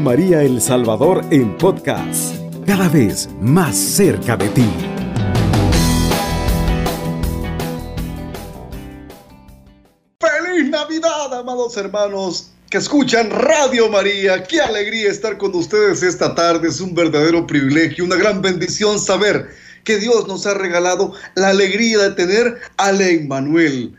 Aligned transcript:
María 0.00 0.42
El 0.42 0.60
Salvador 0.60 1.24
en 1.30 1.56
podcast, 1.56 2.34
cada 2.66 2.88
vez 2.88 3.28
más 3.40 3.76
cerca 3.76 4.36
de 4.36 4.48
ti. 4.48 4.68
¡Feliz 10.20 10.70
Navidad, 10.70 11.38
amados 11.38 11.76
hermanos! 11.76 12.52
que 12.70 12.78
escuchan 12.78 13.30
Radio 13.30 13.88
María. 13.88 14.42
Qué 14.42 14.60
alegría 14.60 15.10
estar 15.10 15.38
con 15.38 15.54
ustedes 15.54 16.02
esta 16.02 16.34
tarde. 16.34 16.68
Es 16.68 16.80
un 16.80 16.94
verdadero 16.94 17.46
privilegio, 17.46 18.04
una 18.04 18.16
gran 18.16 18.42
bendición 18.42 18.98
saber 18.98 19.50
que 19.84 19.98
Dios 19.98 20.26
nos 20.26 20.46
ha 20.46 20.54
regalado 20.54 21.12
la 21.36 21.50
alegría 21.50 21.98
de 21.98 22.10
tener 22.10 22.60
al 22.76 23.00
Emmanuel, 23.00 23.96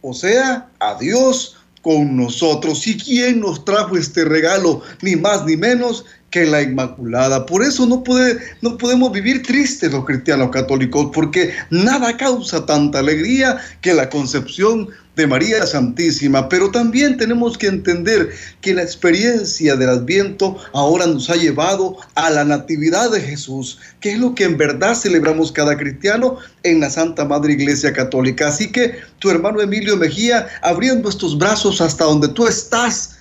o 0.00 0.12
sea, 0.12 0.68
a 0.80 0.94
Dios 0.98 1.57
con 1.82 2.16
nosotros. 2.16 2.86
¿Y 2.86 2.98
quién 2.98 3.40
nos 3.40 3.64
trajo 3.64 3.96
este 3.96 4.24
regalo? 4.24 4.82
Ni 5.02 5.16
más 5.16 5.44
ni 5.44 5.56
menos 5.56 6.04
que 6.30 6.46
la 6.46 6.62
Inmaculada. 6.62 7.46
Por 7.46 7.62
eso 7.62 7.86
no, 7.86 8.02
puede, 8.02 8.38
no 8.60 8.76
podemos 8.76 9.12
vivir 9.12 9.42
tristes 9.42 9.92
los 9.92 10.04
cristianos 10.04 10.50
católicos, 10.50 11.10
porque 11.12 11.52
nada 11.70 12.16
causa 12.16 12.66
tanta 12.66 12.98
alegría 12.98 13.58
que 13.80 13.94
la 13.94 14.10
concepción 14.10 14.88
de 15.18 15.26
María 15.26 15.66
Santísima, 15.66 16.48
pero 16.48 16.70
también 16.70 17.16
tenemos 17.16 17.58
que 17.58 17.66
entender 17.66 18.30
que 18.60 18.72
la 18.72 18.84
experiencia 18.84 19.74
del 19.74 19.88
Adviento 19.88 20.56
ahora 20.72 21.08
nos 21.08 21.28
ha 21.28 21.34
llevado 21.34 21.96
a 22.14 22.30
la 22.30 22.44
Natividad 22.44 23.10
de 23.10 23.20
Jesús, 23.20 23.80
que 24.00 24.12
es 24.12 24.18
lo 24.20 24.36
que 24.36 24.44
en 24.44 24.56
verdad 24.56 24.94
celebramos 24.94 25.50
cada 25.50 25.76
cristiano 25.76 26.36
en 26.62 26.78
la 26.78 26.88
Santa 26.88 27.24
Madre 27.24 27.54
Iglesia 27.54 27.92
Católica. 27.92 28.46
Así 28.46 28.70
que 28.70 28.94
tu 29.18 29.28
hermano 29.28 29.60
Emilio 29.60 29.96
Mejía, 29.96 30.46
abriendo 30.62 31.08
estos 31.08 31.36
brazos 31.36 31.80
hasta 31.80 32.04
donde 32.04 32.28
tú 32.28 32.46
estás, 32.46 33.17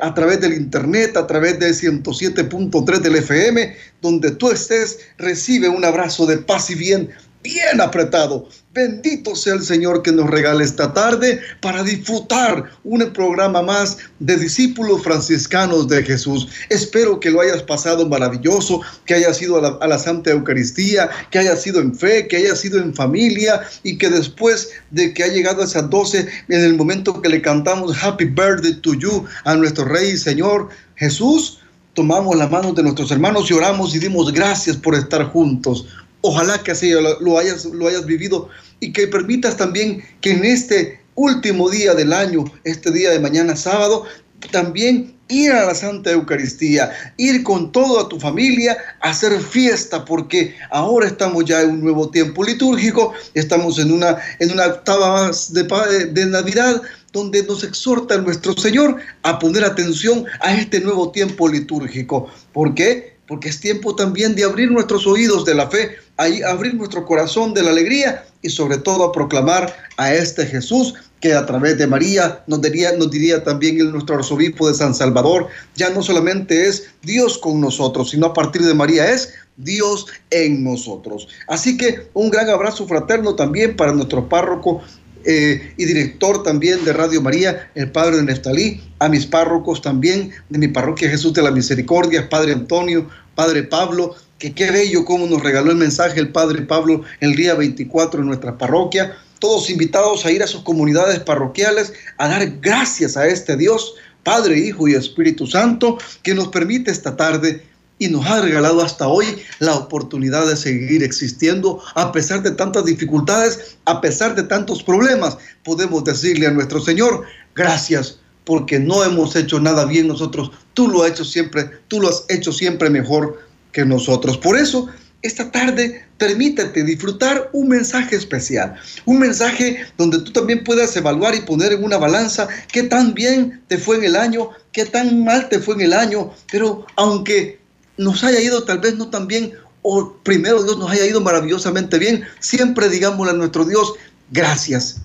a 0.00 0.14
través 0.14 0.40
del 0.40 0.54
internet, 0.54 1.16
a 1.16 1.26
través 1.26 1.58
de 1.58 1.70
107.3 1.70 3.00
del 3.00 3.16
FM, 3.16 3.76
donde 4.00 4.30
tú 4.30 4.50
estés, 4.50 4.98
recibe 5.18 5.68
un 5.68 5.84
abrazo 5.84 6.26
de 6.26 6.38
paz 6.38 6.70
y 6.70 6.74
bien 6.74 7.10
bien 7.44 7.80
apretado. 7.80 8.48
Bendito 8.72 9.36
sea 9.36 9.54
el 9.54 9.62
Señor 9.62 10.02
que 10.02 10.10
nos 10.10 10.28
regale 10.28 10.64
esta 10.64 10.92
tarde 10.92 11.40
para 11.60 11.84
disfrutar 11.84 12.70
un 12.82 13.12
programa 13.12 13.62
más 13.62 13.98
de 14.18 14.36
discípulos 14.36 15.02
franciscanos 15.04 15.86
de 15.86 16.02
Jesús. 16.02 16.48
Espero 16.70 17.20
que 17.20 17.30
lo 17.30 17.42
hayas 17.42 17.62
pasado 17.62 18.08
maravilloso, 18.08 18.80
que 19.04 19.14
hayas 19.14 19.40
ido 19.40 19.58
a 19.58 19.60
la, 19.60 19.78
a 19.80 19.86
la 19.86 19.98
Santa 19.98 20.30
Eucaristía, 20.30 21.08
que 21.30 21.38
hayas 21.38 21.62
sido 21.62 21.80
en 21.80 21.94
fe, 21.94 22.26
que 22.26 22.38
hayas 22.38 22.58
sido 22.58 22.80
en 22.80 22.94
familia 22.94 23.60
y 23.84 23.98
que 23.98 24.08
después 24.08 24.70
de 24.90 25.12
que 25.12 25.22
ha 25.22 25.28
llegado 25.28 25.60
a 25.62 25.66
esas 25.66 25.88
12, 25.88 26.26
en 26.48 26.64
el 26.64 26.74
momento 26.74 27.20
que 27.20 27.28
le 27.28 27.42
cantamos 27.42 28.02
Happy 28.02 28.24
Birthday 28.24 28.80
to 28.80 28.94
you 28.94 29.24
a 29.44 29.54
nuestro 29.54 29.84
Rey 29.84 30.12
y 30.12 30.16
Señor 30.16 30.70
Jesús, 30.96 31.60
tomamos 31.94 32.36
las 32.36 32.50
manos 32.50 32.74
de 32.74 32.82
nuestros 32.82 33.10
hermanos 33.12 33.48
y 33.50 33.54
oramos 33.54 33.94
y 33.94 34.00
dimos 34.00 34.32
gracias 34.32 34.76
por 34.76 34.94
estar 34.94 35.24
juntos. 35.26 35.86
Ojalá 36.26 36.56
que 36.62 36.70
así 36.70 36.90
lo 36.90 37.38
hayas, 37.38 37.66
lo 37.66 37.86
hayas 37.86 38.06
vivido 38.06 38.48
y 38.80 38.94
que 38.94 39.06
permitas 39.06 39.58
también 39.58 40.02
que 40.22 40.30
en 40.30 40.42
este 40.46 40.98
último 41.16 41.68
día 41.68 41.92
del 41.92 42.14
año, 42.14 42.46
este 42.64 42.90
día 42.90 43.10
de 43.10 43.20
mañana 43.20 43.54
sábado, 43.56 44.06
también 44.50 45.14
ir 45.28 45.52
a 45.52 45.66
la 45.66 45.74
Santa 45.74 46.12
Eucaristía, 46.12 46.90
ir 47.18 47.42
con 47.42 47.72
toda 47.72 48.08
tu 48.08 48.18
familia 48.18 48.74
a 49.02 49.10
hacer 49.10 49.38
fiesta, 49.38 50.06
porque 50.06 50.54
ahora 50.70 51.08
estamos 51.08 51.44
ya 51.44 51.60
en 51.60 51.72
un 51.72 51.80
nuevo 51.82 52.08
tiempo 52.08 52.42
litúrgico, 52.42 53.12
estamos 53.34 53.78
en 53.78 53.92
una, 53.92 54.16
en 54.38 54.50
una 54.50 54.68
octava 54.68 55.30
de, 55.50 56.06
de 56.06 56.24
Navidad, 56.24 56.80
donde 57.12 57.42
nos 57.42 57.64
exhorta 57.64 58.16
nuestro 58.16 58.54
Señor 58.54 58.96
a 59.24 59.38
poner 59.38 59.62
atención 59.62 60.24
a 60.40 60.54
este 60.54 60.80
nuevo 60.80 61.10
tiempo 61.12 61.48
litúrgico. 61.48 62.30
¿Por 62.54 62.74
qué? 62.74 63.13
Porque 63.26 63.48
es 63.48 63.60
tiempo 63.60 63.96
también 63.96 64.34
de 64.34 64.44
abrir 64.44 64.70
nuestros 64.70 65.06
oídos 65.06 65.44
de 65.44 65.54
la 65.54 65.70
fe 65.70 65.96
abrir 66.16 66.74
nuestro 66.74 67.04
corazón 67.04 67.54
de 67.54 67.62
la 67.62 67.70
alegría 67.70 68.24
y 68.42 68.50
sobre 68.50 68.78
todo 68.78 69.04
a 69.04 69.12
proclamar 69.12 69.74
a 69.96 70.14
este 70.14 70.46
Jesús 70.46 70.94
que 71.20 71.34
a 71.34 71.46
través 71.46 71.78
de 71.78 71.86
María 71.86 72.42
nos 72.46 72.60
diría, 72.60 72.92
nos 72.92 73.10
diría 73.10 73.42
también 73.42 73.80
el, 73.80 73.90
nuestro 73.90 74.16
arzobispo 74.16 74.68
de 74.68 74.74
San 74.74 74.94
Salvador, 74.94 75.48
ya 75.74 75.88
no 75.90 76.02
solamente 76.02 76.68
es 76.68 76.90
Dios 77.02 77.38
con 77.38 77.60
nosotros, 77.60 78.10
sino 78.10 78.26
a 78.26 78.34
partir 78.34 78.62
de 78.62 78.74
María 78.74 79.10
es 79.10 79.32
Dios 79.56 80.06
en 80.30 80.62
nosotros. 80.62 81.28
Así 81.48 81.76
que 81.76 82.08
un 82.12 82.28
gran 82.30 82.50
abrazo 82.50 82.86
fraterno 82.86 83.34
también 83.34 83.74
para 83.74 83.92
nuestro 83.92 84.28
párroco 84.28 84.82
eh, 85.24 85.74
y 85.76 85.84
director 85.84 86.42
también 86.42 86.84
de 86.84 86.92
Radio 86.92 87.22
María, 87.22 87.70
el 87.74 87.90
padre 87.90 88.16
de 88.16 88.24
Neftalí, 88.24 88.80
a 88.98 89.08
mis 89.08 89.26
párrocos 89.26 89.82
también 89.82 90.32
de 90.48 90.58
mi 90.58 90.68
parroquia 90.68 91.08
Jesús 91.08 91.32
de 91.32 91.42
la 91.42 91.50
Misericordia, 91.50 92.28
Padre 92.28 92.52
Antonio, 92.52 93.08
Padre 93.34 93.62
Pablo, 93.62 94.14
que 94.38 94.54
qué 94.54 94.70
bello 94.70 95.04
cómo 95.04 95.26
nos 95.26 95.42
regaló 95.42 95.70
el 95.70 95.76
mensaje 95.76 96.20
el 96.20 96.30
Padre 96.30 96.62
Pablo 96.62 97.02
el 97.20 97.34
día 97.34 97.54
24 97.54 98.20
en 98.20 98.26
nuestra 98.26 98.58
parroquia. 98.58 99.16
Todos 99.38 99.70
invitados 99.70 100.24
a 100.24 100.30
ir 100.30 100.42
a 100.42 100.46
sus 100.46 100.62
comunidades 100.62 101.20
parroquiales 101.20 101.92
a 102.18 102.28
dar 102.28 102.46
gracias 102.60 103.16
a 103.16 103.26
este 103.26 103.56
Dios, 103.56 103.94
Padre, 104.22 104.58
Hijo 104.58 104.88
y 104.88 104.94
Espíritu 104.94 105.46
Santo, 105.46 105.98
que 106.22 106.34
nos 106.34 106.48
permite 106.48 106.90
esta 106.90 107.16
tarde 107.16 107.62
y 107.98 108.08
nos 108.08 108.26
ha 108.26 108.40
regalado 108.40 108.82
hasta 108.82 109.08
hoy 109.08 109.26
la 109.60 109.74
oportunidad 109.74 110.46
de 110.46 110.56
seguir 110.56 111.02
existiendo 111.02 111.82
a 111.94 112.12
pesar 112.12 112.42
de 112.42 112.50
tantas 112.50 112.84
dificultades, 112.84 113.76
a 113.84 114.00
pesar 114.00 114.34
de 114.34 114.42
tantos 114.42 114.82
problemas. 114.82 115.38
Podemos 115.62 116.04
decirle 116.04 116.46
a 116.46 116.50
nuestro 116.50 116.80
Señor, 116.80 117.24
gracias 117.54 118.18
porque 118.44 118.78
no 118.78 119.02
hemos 119.04 119.36
hecho 119.36 119.60
nada 119.60 119.84
bien 119.84 120.08
nosotros. 120.08 120.50
Tú 120.74 120.88
lo 120.88 121.02
has 121.02 121.12
hecho 121.12 121.24
siempre, 121.24 121.70
tú 121.88 122.00
lo 122.00 122.08
has 122.08 122.24
hecho 122.28 122.52
siempre 122.52 122.90
mejor 122.90 123.38
que 123.72 123.84
nosotros. 123.84 124.36
Por 124.36 124.58
eso, 124.58 124.88
esta 125.22 125.50
tarde, 125.50 126.04
permítete 126.18 126.84
disfrutar 126.84 127.48
un 127.52 127.68
mensaje 127.68 128.16
especial, 128.16 128.74
un 129.06 129.18
mensaje 129.18 129.86
donde 129.96 130.18
tú 130.18 130.32
también 130.32 130.62
puedas 130.62 130.94
evaluar 130.96 131.34
y 131.34 131.40
poner 131.40 131.72
en 131.72 131.82
una 131.82 131.96
balanza 131.96 132.46
qué 132.70 132.82
tan 132.82 133.14
bien 133.14 133.62
te 133.68 133.78
fue 133.78 133.96
en 133.96 134.04
el 134.04 134.16
año, 134.16 134.50
qué 134.72 134.84
tan 134.84 135.24
mal 135.24 135.48
te 135.48 135.58
fue 135.58 135.76
en 135.76 135.80
el 135.80 135.92
año, 135.94 136.30
pero 136.50 136.86
aunque 136.96 137.63
nos 137.96 138.24
haya 138.24 138.40
ido 138.40 138.64
tal 138.64 138.78
vez 138.78 138.96
no 138.96 139.08
tan 139.08 139.26
bien, 139.26 139.52
o 139.82 140.16
primero 140.22 140.62
Dios 140.62 140.78
nos 140.78 140.90
haya 140.90 141.06
ido 141.06 141.20
maravillosamente 141.20 141.98
bien, 141.98 142.24
siempre 142.40 142.88
digámosle 142.88 143.32
a 143.32 143.36
nuestro 143.36 143.64
Dios, 143.64 143.92
gracias. 144.30 145.02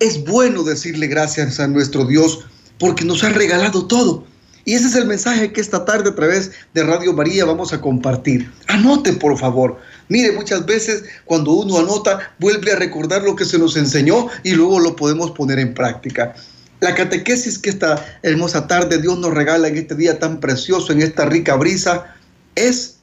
Es 0.00 0.24
bueno 0.24 0.62
decirle 0.62 1.08
gracias 1.08 1.58
a 1.58 1.66
nuestro 1.66 2.04
Dios 2.04 2.46
porque 2.78 3.04
nos 3.04 3.24
ha 3.24 3.30
regalado 3.30 3.86
todo. 3.86 4.24
Y 4.64 4.74
ese 4.74 4.88
es 4.88 4.94
el 4.96 5.06
mensaje 5.06 5.50
que 5.50 5.62
esta 5.62 5.86
tarde 5.86 6.10
a 6.10 6.14
través 6.14 6.50
de 6.74 6.82
Radio 6.82 7.14
María 7.14 7.46
vamos 7.46 7.72
a 7.72 7.80
compartir. 7.80 8.52
Anote, 8.66 9.14
por 9.14 9.36
favor. 9.38 9.78
Mire, 10.08 10.32
muchas 10.32 10.66
veces 10.66 11.04
cuando 11.24 11.52
uno 11.52 11.78
anota, 11.78 12.34
vuelve 12.38 12.72
a 12.72 12.76
recordar 12.76 13.22
lo 13.22 13.34
que 13.34 13.46
se 13.46 13.58
nos 13.58 13.76
enseñó 13.78 14.28
y 14.44 14.50
luego 14.52 14.78
lo 14.78 14.94
podemos 14.94 15.30
poner 15.30 15.58
en 15.58 15.72
práctica. 15.72 16.34
La 16.80 16.94
catequesis 16.94 17.58
que 17.58 17.70
esta 17.70 18.04
hermosa 18.22 18.66
tarde 18.66 19.00
Dios 19.00 19.18
nos 19.18 19.34
regala 19.34 19.68
en 19.68 19.76
este 19.76 19.94
día 19.94 20.18
tan 20.18 20.40
precioso, 20.40 20.92
en 20.92 21.02
esta 21.02 21.26
rica 21.26 21.56
brisa, 21.56 22.14
es 22.54 22.98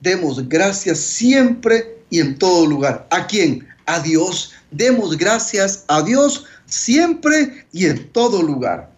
demos 0.00 0.48
gracias 0.48 0.98
siempre 0.98 1.98
y 2.10 2.20
en 2.20 2.38
todo 2.38 2.66
lugar. 2.66 3.06
¿A 3.10 3.26
quién? 3.26 3.66
A 3.86 4.00
Dios. 4.00 4.52
Demos 4.70 5.16
gracias 5.16 5.84
a 5.88 6.02
Dios 6.02 6.44
siempre 6.66 7.66
y 7.72 7.86
en 7.86 8.08
todo 8.12 8.42
lugar. 8.42 8.90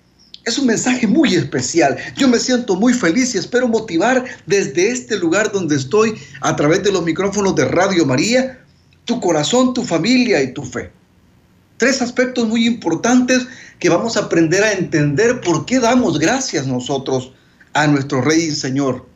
Es 0.45 0.59
un 0.59 0.67
mensaje 0.67 1.07
muy 1.07 1.35
especial. 1.35 1.97
Yo 2.17 2.29
me 2.29 2.39
siento 2.39 2.77
muy 2.77 2.95
feliz 2.95 3.35
y 3.35 3.39
espero 3.39 3.69
motivar 3.69 4.25
desde 4.47 4.91
este 4.91 5.17
lugar 5.19 5.51
donde 5.51 5.77
estoy 5.77 6.15
a 6.41 6.55
través 6.55 6.83
de 6.85 6.93
los 6.93 7.05
micrófonos 7.05 7.57
de 7.57 7.65
Radio 7.65 8.07
María 8.07 8.61
tu 9.07 9.21
corazón, 9.21 9.73
tu 9.73 9.83
familia 9.85 10.43
y 10.43 10.53
tu 10.53 10.63
fe. 10.63 10.91
Tres 11.77 12.01
aspectos 12.03 12.49
muy 12.49 12.67
importantes 12.67 13.47
que 13.79 13.89
vamos 13.89 14.17
a 14.17 14.21
aprender 14.21 14.63
a 14.63 14.73
entender 14.73 15.41
por 15.41 15.67
qué 15.67 15.79
damos 15.79 16.19
gracias 16.19 16.67
nosotros 16.67 17.33
a 17.75 17.87
nuestro 17.87 18.23
Rey 18.23 18.45
y 18.45 18.53
Señor. 18.53 19.07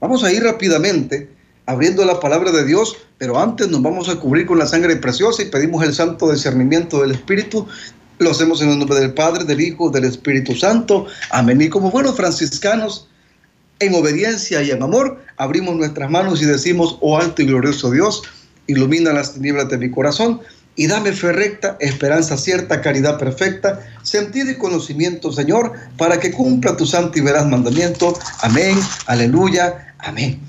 Vamos 0.00 0.24
a 0.24 0.32
ir 0.32 0.42
rápidamente 0.42 1.30
abriendo 1.66 2.04
la 2.04 2.20
palabra 2.20 2.52
de 2.52 2.64
Dios, 2.64 2.96
pero 3.16 3.38
antes 3.38 3.68
nos 3.68 3.80
vamos 3.80 4.08
a 4.10 4.16
cubrir 4.16 4.44
con 4.44 4.58
la 4.58 4.66
sangre 4.66 4.96
preciosa 4.96 5.42
y 5.42 5.46
pedimos 5.46 5.82
el 5.82 5.94
santo 5.94 6.30
discernimiento 6.30 7.00
del 7.00 7.12
Espíritu 7.12 7.66
lo 8.18 8.30
hacemos 8.30 8.62
en 8.62 8.70
el 8.70 8.78
nombre 8.78 9.00
del 9.00 9.12
Padre, 9.12 9.44
del 9.44 9.60
Hijo, 9.60 9.90
del 9.90 10.04
Espíritu 10.04 10.54
Santo. 10.54 11.06
Amén. 11.30 11.60
Y 11.60 11.68
como 11.68 11.90
buenos 11.90 12.16
franciscanos, 12.16 13.08
en 13.80 13.94
obediencia 13.94 14.62
y 14.62 14.70
en 14.70 14.82
amor, 14.82 15.20
abrimos 15.36 15.74
nuestras 15.76 16.10
manos 16.10 16.40
y 16.40 16.44
decimos, 16.44 16.96
oh 17.00 17.18
alto 17.18 17.42
y 17.42 17.46
glorioso 17.46 17.90
Dios, 17.90 18.22
ilumina 18.66 19.12
las 19.12 19.34
tinieblas 19.34 19.68
de 19.68 19.78
mi 19.78 19.90
corazón 19.90 20.40
y 20.76 20.86
dame 20.86 21.12
fe 21.12 21.32
recta, 21.32 21.76
esperanza 21.80 22.36
cierta, 22.36 22.80
caridad 22.80 23.18
perfecta, 23.18 23.80
sentido 24.02 24.50
y 24.50 24.56
conocimiento, 24.56 25.32
Señor, 25.32 25.72
para 25.96 26.18
que 26.18 26.32
cumpla 26.32 26.76
tu 26.76 26.86
santo 26.86 27.18
y 27.18 27.22
veraz 27.22 27.46
mandamiento. 27.46 28.18
Amén, 28.40 28.78
aleluya, 29.06 29.94
amén. 29.98 30.40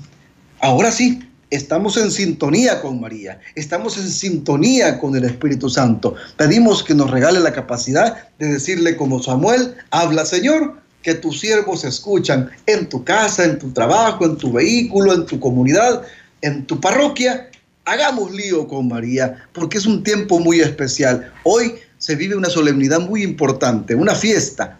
Ahora 0.60 0.90
sí, 0.90 1.22
estamos 1.50 1.96
en 1.96 2.10
sintonía 2.10 2.80
con 2.80 3.00
María, 3.00 3.40
estamos 3.54 3.96
en 3.98 4.08
sintonía 4.08 4.98
con 4.98 5.14
el 5.16 5.24
Espíritu 5.24 5.70
Santo. 5.70 6.14
Pedimos 6.36 6.82
que 6.82 6.94
nos 6.94 7.10
regale 7.10 7.40
la 7.40 7.52
capacidad 7.52 8.28
de 8.38 8.54
decirle 8.54 8.96
como 8.96 9.22
Samuel, 9.22 9.76
habla 9.90 10.24
Señor, 10.24 10.80
que 11.02 11.14
tus 11.14 11.38
siervos 11.38 11.84
escuchan 11.84 12.50
en 12.66 12.88
tu 12.88 13.04
casa, 13.04 13.44
en 13.44 13.60
tu 13.60 13.70
trabajo, 13.70 14.24
en 14.24 14.36
tu 14.36 14.52
vehículo, 14.52 15.14
en 15.14 15.24
tu 15.24 15.38
comunidad, 15.38 16.02
en 16.42 16.66
tu 16.66 16.80
parroquia, 16.80 17.48
hagamos 17.86 18.32
lío 18.32 18.68
con 18.68 18.88
María, 18.88 19.48
porque 19.52 19.78
es 19.78 19.86
un 19.86 20.02
tiempo 20.02 20.38
muy 20.38 20.60
especial. 20.60 21.32
Hoy 21.44 21.76
se 21.98 22.14
vive 22.16 22.36
una 22.36 22.50
solemnidad 22.50 23.00
muy 23.00 23.22
importante, 23.22 23.94
una 23.94 24.14
fiesta. 24.14 24.76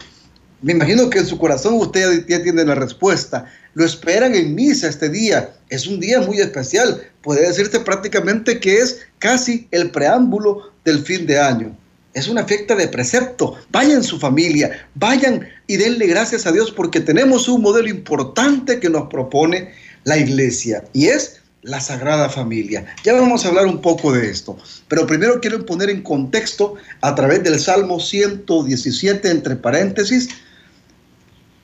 Me 0.60 0.72
imagino 0.72 1.08
que 1.08 1.20
en 1.20 1.26
su 1.26 1.38
corazón 1.38 1.74
usted 1.74 2.26
ya 2.28 2.42
tiene 2.42 2.64
la 2.64 2.74
respuesta. 2.74 3.46
Lo 3.74 3.84
esperan 3.84 4.34
en 4.34 4.54
misa 4.54 4.88
este 4.88 5.08
día. 5.08 5.54
Es 5.70 5.86
un 5.86 6.00
día 6.00 6.20
muy 6.20 6.40
especial. 6.40 7.02
Puede 7.22 7.46
decirse 7.46 7.80
prácticamente 7.80 8.58
que 8.58 8.78
es 8.78 9.00
casi 9.18 9.68
el 9.70 9.90
preámbulo 9.90 10.72
del 10.84 10.98
fin 10.98 11.26
de 11.26 11.38
año. 11.38 11.76
Es 12.14 12.26
una 12.28 12.44
fiesta 12.44 12.74
de 12.74 12.88
precepto. 12.88 13.54
Vayan 13.70 14.02
su 14.02 14.18
familia, 14.18 14.88
vayan 14.94 15.46
y 15.66 15.76
denle 15.76 16.06
gracias 16.06 16.46
a 16.46 16.52
Dios 16.52 16.72
porque 16.72 17.00
tenemos 17.00 17.48
un 17.48 17.62
modelo 17.62 17.88
importante 17.88 18.80
que 18.80 18.88
nos 18.88 19.08
propone 19.08 19.72
la 20.04 20.16
iglesia 20.16 20.84
y 20.92 21.06
es 21.06 21.42
la 21.66 21.80
Sagrada 21.80 22.28
Familia. 22.28 22.86
Ya 23.04 23.12
vamos 23.12 23.44
a 23.44 23.48
hablar 23.48 23.66
un 23.66 23.82
poco 23.82 24.12
de 24.12 24.30
esto, 24.30 24.56
pero 24.88 25.06
primero 25.06 25.40
quiero 25.40 25.66
poner 25.66 25.90
en 25.90 26.02
contexto 26.02 26.74
a 27.00 27.14
través 27.14 27.42
del 27.42 27.58
Salmo 27.58 28.00
117, 28.00 29.28
entre 29.28 29.56
paréntesis, 29.56 30.28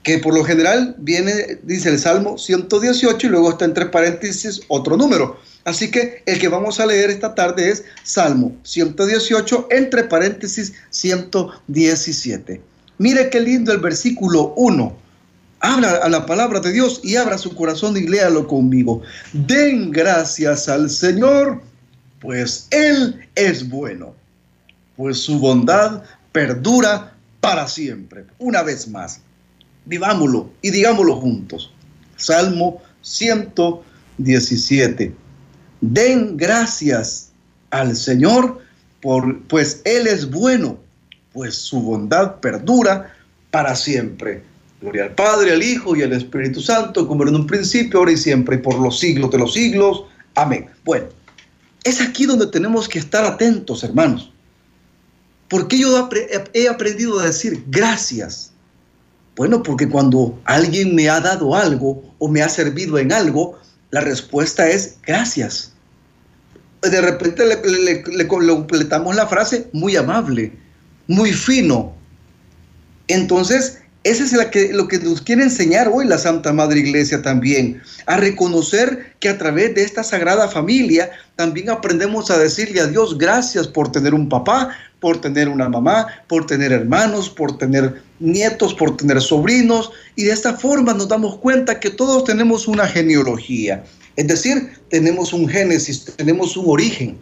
que 0.03 0.19
por 0.19 0.35
lo 0.35 0.45
general 0.45 0.97
viene, 0.99 1.61
dice 1.63 1.89
el 1.89 1.99
Salmo 1.99 2.37
118 2.37 3.27
y 3.27 3.31
luego 3.31 3.51
está 3.51 3.65
entre 3.65 3.87
paréntesis 3.87 4.61
otro 4.67 4.97
número. 4.97 5.39
Así 5.65 5.93
que 5.93 6.25
el 6.27 6.41
que 6.41 6.49
vamos 6.49 6.81
a 6.81 6.87
leer 6.87 7.11
esta 7.11 7.37
tarde 7.37 7.71
es 7.71 7.85
Salmo 8.03 8.57
118 8.65 9.69
entre 9.71 10.03
paréntesis 10.05 10.73
117. 10.91 12.61
Mire 12.99 13.31
qué 13.31 13.41
lindo 13.41 13.73
el 13.73 13.79
versículo 13.79 14.53
1. 14.57 15.02
Habla 15.65 16.01
a 16.03 16.09
la 16.09 16.27
palabra 16.27 16.59
de 16.59 16.73
Dios 16.73 17.01
y 17.05 17.15
abra 17.15 17.39
su 17.39 17.55
corazón 17.55 17.97
y 17.97 18.01
léalo 18.01 18.49
conmigo. 18.49 19.01
Den 19.33 19.93
gracias 19.93 20.69
al 20.69 20.91
Señor, 20.91 21.63
pues 22.21 22.67
Él 22.73 23.29
es 23.37 23.69
bueno, 23.69 24.13
pues 24.97 25.19
su 25.19 25.39
bondad 25.39 26.03
perdura 26.33 27.15
para 27.41 27.69
siempre. 27.69 28.25
Una 28.39 28.65
vez 28.65 28.89
más, 28.89 29.21
vivámoslo 29.85 30.51
y 30.63 30.71
digámoslo 30.71 31.21
juntos. 31.21 31.73
Salmo 32.17 32.83
117. 33.03 35.15
Den 35.81 36.37
gracias 36.37 37.31
al 37.71 37.95
Señor, 37.95 38.61
por, 39.01 39.41
pues 39.45 39.81
Él 39.85 40.09
es 40.09 40.29
bueno, 40.29 40.81
pues 41.33 41.55
su 41.55 41.81
bondad 41.81 42.41
perdura 42.41 43.15
para 43.53 43.77
siempre. 43.77 44.51
Gloria 44.83 45.05
al 45.05 45.15
Padre, 45.15 45.53
al 45.53 45.63
Hijo 45.63 45.97
y 45.97 46.03
al 46.03 46.13
Espíritu 46.13 46.61
Santo, 46.61 47.07
como 47.07 47.27
en 47.27 47.35
un 47.35 47.47
principio, 47.47 48.01
ahora 48.01 48.13
y 48.13 48.17
siempre, 48.17 48.59
por 48.59 48.79
los 48.79 48.99
siglos 48.99 49.31
de 49.31 49.39
los 49.39 49.55
siglos. 49.55 50.05
Amén. 50.35 50.69
Bueno, 50.85 51.07
es 51.85 52.01
aquí 52.01 52.27
donde 52.27 52.49
tenemos 52.49 52.89
que 52.89 52.99
estar 52.99 53.25
atentos, 53.25 53.83
hermanos. 53.85 54.33
Porque 55.49 55.79
yo 55.79 56.09
he 56.53 56.69
aprendido 56.69 57.21
a 57.21 57.27
decir 57.27 57.63
gracias. 57.69 58.53
Bueno, 59.37 59.63
porque 59.63 59.89
cuando 59.89 60.39
alguien 60.45 60.95
me 60.95 61.09
ha 61.09 61.21
dado 61.21 61.55
algo 61.55 62.03
o 62.19 62.29
me 62.29 62.43
ha 62.43 62.49
servido 62.49 62.99
en 62.99 63.13
algo, 63.13 63.59
la 63.91 64.01
respuesta 64.01 64.69
es 64.69 64.99
gracias 65.07 65.73
de 66.91 67.01
repente 67.01 67.45
le, 67.47 68.27
completamos 68.27 69.15
la 69.15 69.27
frase 69.27 69.69
muy 69.73 69.97
amable, 69.97 70.53
muy 71.07 71.33
fino. 71.33 71.95
Entonces, 73.07 73.79
eso 74.05 74.25
es 74.25 74.33
lo 74.73 74.89
que 74.89 74.99
nos 74.99 75.21
quiere 75.21 75.45
enseñar 75.45 75.89
hoy 75.93 76.07
la 76.07 76.19
Santa 76.19 76.53
Madre 76.53 76.81
Iglesia 76.81 77.23
también, 77.23 77.81
a 78.07 78.17
reconocer 78.17 79.15
que 79.21 79.29
a 79.29 79.39
través 79.39 79.75
de 79.75 79.83
esta 79.83 80.03
sagrada 80.03 80.49
familia 80.49 81.11
también 81.37 81.71
aprendemos 81.71 82.31
a 82.31 82.39
decirle 82.39 82.81
a 82.81 82.87
Dios 82.87 83.17
gracias 83.17 83.69
por 83.69 83.93
tener 83.93 84.13
un 84.13 84.29
papá, 84.29 84.71
por 84.99 85.21
tener 85.21 85.49
una 85.49 85.69
mamá, 85.69 86.07
por 86.29 86.47
tener 86.47 86.73
hermanos, 86.73 87.31
por 87.31 87.59
tener 87.59 88.03
nietos, 88.19 88.75
por 88.75 88.97
tener 88.97 89.21
sobrinos, 89.21 89.91
y 90.17 90.25
de 90.25 90.33
esta 90.33 90.55
forma 90.55 90.95
nos 90.95 91.09
damos 91.09 91.39
cuenta 91.39 91.79
que 91.79 91.91
todos 91.91 92.25
tenemos 92.25 92.69
una 92.69 92.87
genealogía. 92.87 93.85
Es 94.17 94.27
decir, 94.27 94.73
tenemos 94.91 95.33
un 95.33 95.49
génesis, 95.49 96.05
tenemos 96.17 96.57
un 96.57 96.67
origen. 96.69 97.19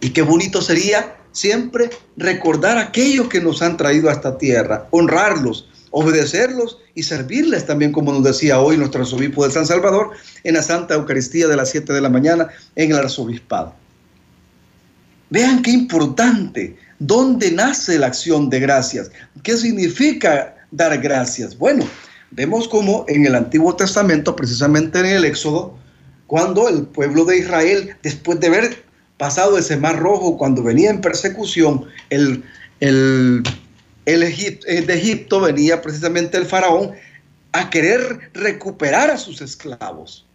Y 0.00 0.10
qué 0.10 0.22
bonito 0.22 0.62
sería 0.62 1.16
siempre 1.32 1.90
recordar 2.16 2.78
aquellos 2.78 3.28
que 3.28 3.40
nos 3.40 3.62
han 3.62 3.76
traído 3.76 4.08
a 4.08 4.12
esta 4.12 4.38
tierra, 4.38 4.88
honrarlos, 4.90 5.69
obedecerlos 5.90 6.78
y 6.94 7.02
servirles 7.02 7.66
también, 7.66 7.92
como 7.92 8.12
nos 8.12 8.22
decía 8.22 8.60
hoy 8.60 8.76
nuestro 8.76 9.02
arzobispo 9.02 9.44
de 9.44 9.52
San 9.52 9.66
Salvador, 9.66 10.10
en 10.44 10.54
la 10.54 10.62
Santa 10.62 10.94
Eucaristía 10.94 11.48
de 11.48 11.56
las 11.56 11.70
7 11.70 11.92
de 11.92 12.00
la 12.00 12.08
mañana 12.08 12.48
en 12.76 12.92
el 12.92 12.98
arzobispado. 12.98 13.74
Vean 15.30 15.62
qué 15.62 15.70
importante, 15.70 16.76
dónde 16.98 17.52
nace 17.52 17.98
la 17.98 18.08
acción 18.08 18.50
de 18.50 18.60
gracias, 18.60 19.10
qué 19.42 19.56
significa 19.56 20.56
dar 20.70 20.98
gracias. 21.00 21.56
Bueno, 21.56 21.84
vemos 22.30 22.68
como 22.68 23.04
en 23.08 23.26
el 23.26 23.34
Antiguo 23.34 23.74
Testamento, 23.76 24.34
precisamente 24.34 24.98
en 25.00 25.06
el 25.06 25.24
Éxodo, 25.24 25.76
cuando 26.26 26.68
el 26.68 26.82
pueblo 26.86 27.24
de 27.24 27.38
Israel, 27.38 27.96
después 28.02 28.38
de 28.40 28.46
haber 28.46 28.84
pasado 29.18 29.58
ese 29.58 29.76
mar 29.76 29.98
rojo, 29.98 30.38
cuando 30.38 30.62
venía 30.62 30.90
en 30.90 31.00
persecución, 31.00 31.84
el, 32.08 32.42
el, 32.80 33.42
el 34.04 34.22
eh, 34.22 34.82
de 34.82 34.94
Egipto 34.94 35.40
venía 35.40 35.82
precisamente 35.82 36.36
el 36.36 36.46
faraón 36.46 36.92
a 37.52 37.70
querer 37.70 38.30
recuperar 38.34 39.10
a 39.10 39.18
sus 39.18 39.40
esclavos. 39.40 40.26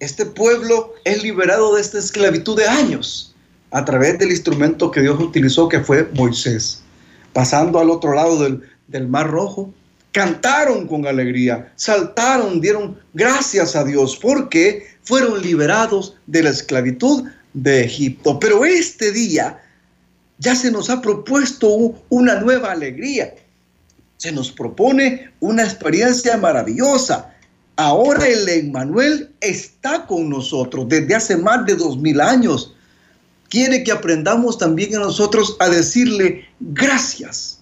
Este 0.00 0.26
pueblo 0.26 0.94
es 1.04 1.22
liberado 1.22 1.74
de 1.74 1.80
esta 1.80 1.98
esclavitud 1.98 2.56
de 2.56 2.66
años 2.66 3.34
a 3.70 3.84
través 3.84 4.18
del 4.18 4.30
instrumento 4.30 4.90
que 4.90 5.00
Dios 5.00 5.18
utilizó, 5.20 5.68
que 5.68 5.80
fue 5.80 6.08
Moisés. 6.14 6.82
Pasando 7.32 7.78
al 7.78 7.88
otro 7.88 8.14
lado 8.14 8.42
del, 8.42 8.62
del 8.88 9.08
Mar 9.08 9.30
Rojo, 9.30 9.72
cantaron 10.12 10.86
con 10.86 11.06
alegría, 11.06 11.72
saltaron, 11.76 12.60
dieron 12.60 12.98
gracias 13.14 13.74
a 13.74 13.84
Dios, 13.84 14.18
porque 14.20 14.86
fueron 15.02 15.40
liberados 15.40 16.16
de 16.26 16.42
la 16.42 16.50
esclavitud 16.50 17.24
de 17.54 17.84
Egipto. 17.84 18.38
Pero 18.38 18.64
este 18.64 19.10
día 19.12 19.58
ya 20.42 20.56
se 20.56 20.72
nos 20.72 20.90
ha 20.90 21.00
propuesto 21.00 21.94
una 22.08 22.40
nueva 22.40 22.72
alegría. 22.72 23.32
Se 24.16 24.32
nos 24.32 24.50
propone 24.50 25.30
una 25.38 25.62
experiencia 25.62 26.36
maravillosa. 26.36 27.32
Ahora 27.76 28.26
el 28.26 28.48
Emmanuel 28.48 29.30
está 29.40 30.04
con 30.04 30.28
nosotros 30.28 30.88
desde 30.88 31.14
hace 31.14 31.36
más 31.36 31.64
de 31.64 31.76
dos 31.76 31.96
mil 31.96 32.20
años. 32.20 32.74
Quiere 33.48 33.84
que 33.84 33.92
aprendamos 33.92 34.58
también 34.58 34.96
a 34.96 35.00
nosotros 35.00 35.56
a 35.60 35.68
decirle 35.68 36.44
gracias. 36.58 37.60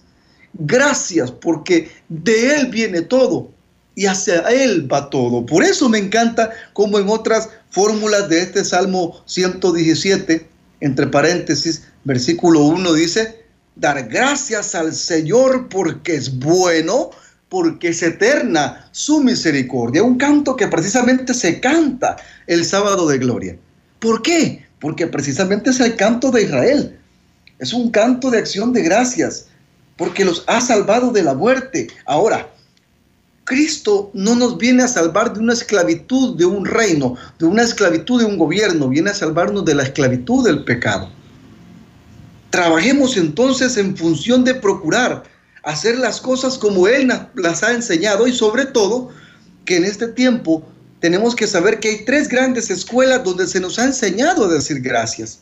Gracias 0.53 1.29
porque 1.29 1.91
de 2.09 2.55
Él 2.55 2.67
viene 2.67 3.03
todo 3.03 3.51
y 3.93 4.07
hacia 4.07 4.39
Él 4.49 4.91
va 4.91 5.09
todo. 5.11 5.45
Por 5.45 5.63
eso 5.63 5.87
me 5.87 5.99
encanta 5.99 6.49
como 6.73 6.97
en 6.97 7.09
otras 7.09 7.49
fórmulas 7.69 8.27
de 8.27 8.41
este 8.41 8.65
Salmo 8.65 9.21
117, 9.25 10.47
entre 10.79 11.07
paréntesis, 11.07 11.83
versículo 12.03 12.61
1 12.61 12.93
dice, 12.93 13.45
dar 13.75 14.07
gracias 14.07 14.75
al 14.75 14.93
Señor 14.93 15.69
porque 15.69 16.15
es 16.15 16.37
bueno, 16.39 17.11
porque 17.49 17.89
es 17.89 18.01
eterna 18.01 18.87
su 18.91 19.21
misericordia. 19.21 20.03
Un 20.03 20.17
canto 20.17 20.55
que 20.55 20.67
precisamente 20.67 21.33
se 21.33 21.59
canta 21.59 22.17
el 22.47 22.65
sábado 22.65 23.07
de 23.07 23.17
gloria. 23.17 23.57
¿Por 23.99 24.21
qué? 24.21 24.65
Porque 24.79 25.07
precisamente 25.07 25.69
es 25.69 25.79
el 25.79 25.95
canto 25.95 26.31
de 26.31 26.43
Israel. 26.43 26.97
Es 27.59 27.73
un 27.73 27.91
canto 27.91 28.31
de 28.31 28.39
acción 28.39 28.73
de 28.73 28.81
gracias, 28.81 29.47
porque 29.97 30.25
los 30.25 30.43
ha 30.47 30.61
salvado 30.61 31.11
de 31.11 31.21
la 31.21 31.35
muerte. 31.35 31.87
Ahora, 32.05 32.49
Cristo 33.43 34.11
no 34.13 34.35
nos 34.35 34.57
viene 34.57 34.83
a 34.83 34.87
salvar 34.87 35.33
de 35.33 35.41
una 35.41 35.53
esclavitud 35.53 36.37
de 36.37 36.45
un 36.45 36.65
reino, 36.65 37.15
de 37.37 37.45
una 37.45 37.63
esclavitud 37.63 38.19
de 38.19 38.25
un 38.25 38.37
gobierno, 38.37 38.87
viene 38.87 39.09
a 39.09 39.13
salvarnos 39.13 39.65
de 39.65 39.75
la 39.75 39.83
esclavitud 39.83 40.45
del 40.45 40.63
pecado. 40.63 41.09
Trabajemos 42.51 43.17
entonces 43.17 43.77
en 43.77 43.97
función 43.97 44.43
de 44.43 44.53
procurar 44.53 45.23
hacer 45.63 45.97
las 45.97 46.19
cosas 46.19 46.57
como 46.57 46.87
Él 46.87 47.11
las 47.35 47.63
ha 47.63 47.71
enseñado 47.71 48.27
y 48.27 48.33
sobre 48.33 48.65
todo 48.65 49.09
que 49.65 49.77
en 49.77 49.85
este 49.85 50.07
tiempo 50.07 50.63
tenemos 50.99 51.35
que 51.35 51.47
saber 51.47 51.79
que 51.79 51.89
hay 51.89 52.05
tres 52.05 52.27
grandes 52.27 52.69
escuelas 52.69 53.23
donde 53.23 53.47
se 53.47 53.59
nos 53.59 53.79
ha 53.79 53.85
enseñado 53.85 54.45
a 54.45 54.53
decir 54.53 54.81
gracias. 54.81 55.39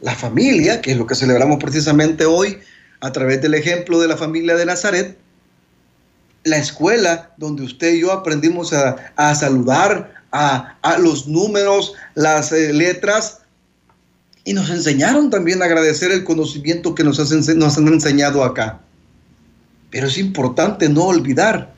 La 0.00 0.14
familia, 0.14 0.80
que 0.80 0.92
es 0.92 0.96
lo 0.96 1.06
que 1.06 1.14
celebramos 1.14 1.58
precisamente 1.58 2.24
hoy 2.24 2.58
a 3.00 3.12
través 3.12 3.40
del 3.40 3.54
ejemplo 3.54 4.00
de 4.00 4.08
la 4.08 4.16
familia 4.16 4.54
de 4.54 4.66
Nazaret, 4.66 5.18
la 6.44 6.58
escuela 6.58 7.32
donde 7.36 7.62
usted 7.62 7.94
y 7.94 8.00
yo 8.00 8.12
aprendimos 8.12 8.72
a, 8.72 9.34
saludar, 9.34 10.14
a, 10.32 10.98
los 10.98 11.26
números, 11.26 11.94
las 12.14 12.52
eh, 12.52 12.72
letras, 12.72 13.41
y 14.44 14.52
nos 14.52 14.70
enseñaron 14.70 15.30
también 15.30 15.62
a 15.62 15.66
agradecer 15.66 16.10
el 16.10 16.24
conocimiento 16.24 16.94
que 16.94 17.04
nos, 17.04 17.18
nos 17.56 17.78
han 17.78 17.88
enseñado 17.88 18.44
acá. 18.44 18.80
Pero 19.90 20.08
es 20.08 20.18
importante 20.18 20.88
no 20.88 21.04
olvidar 21.04 21.74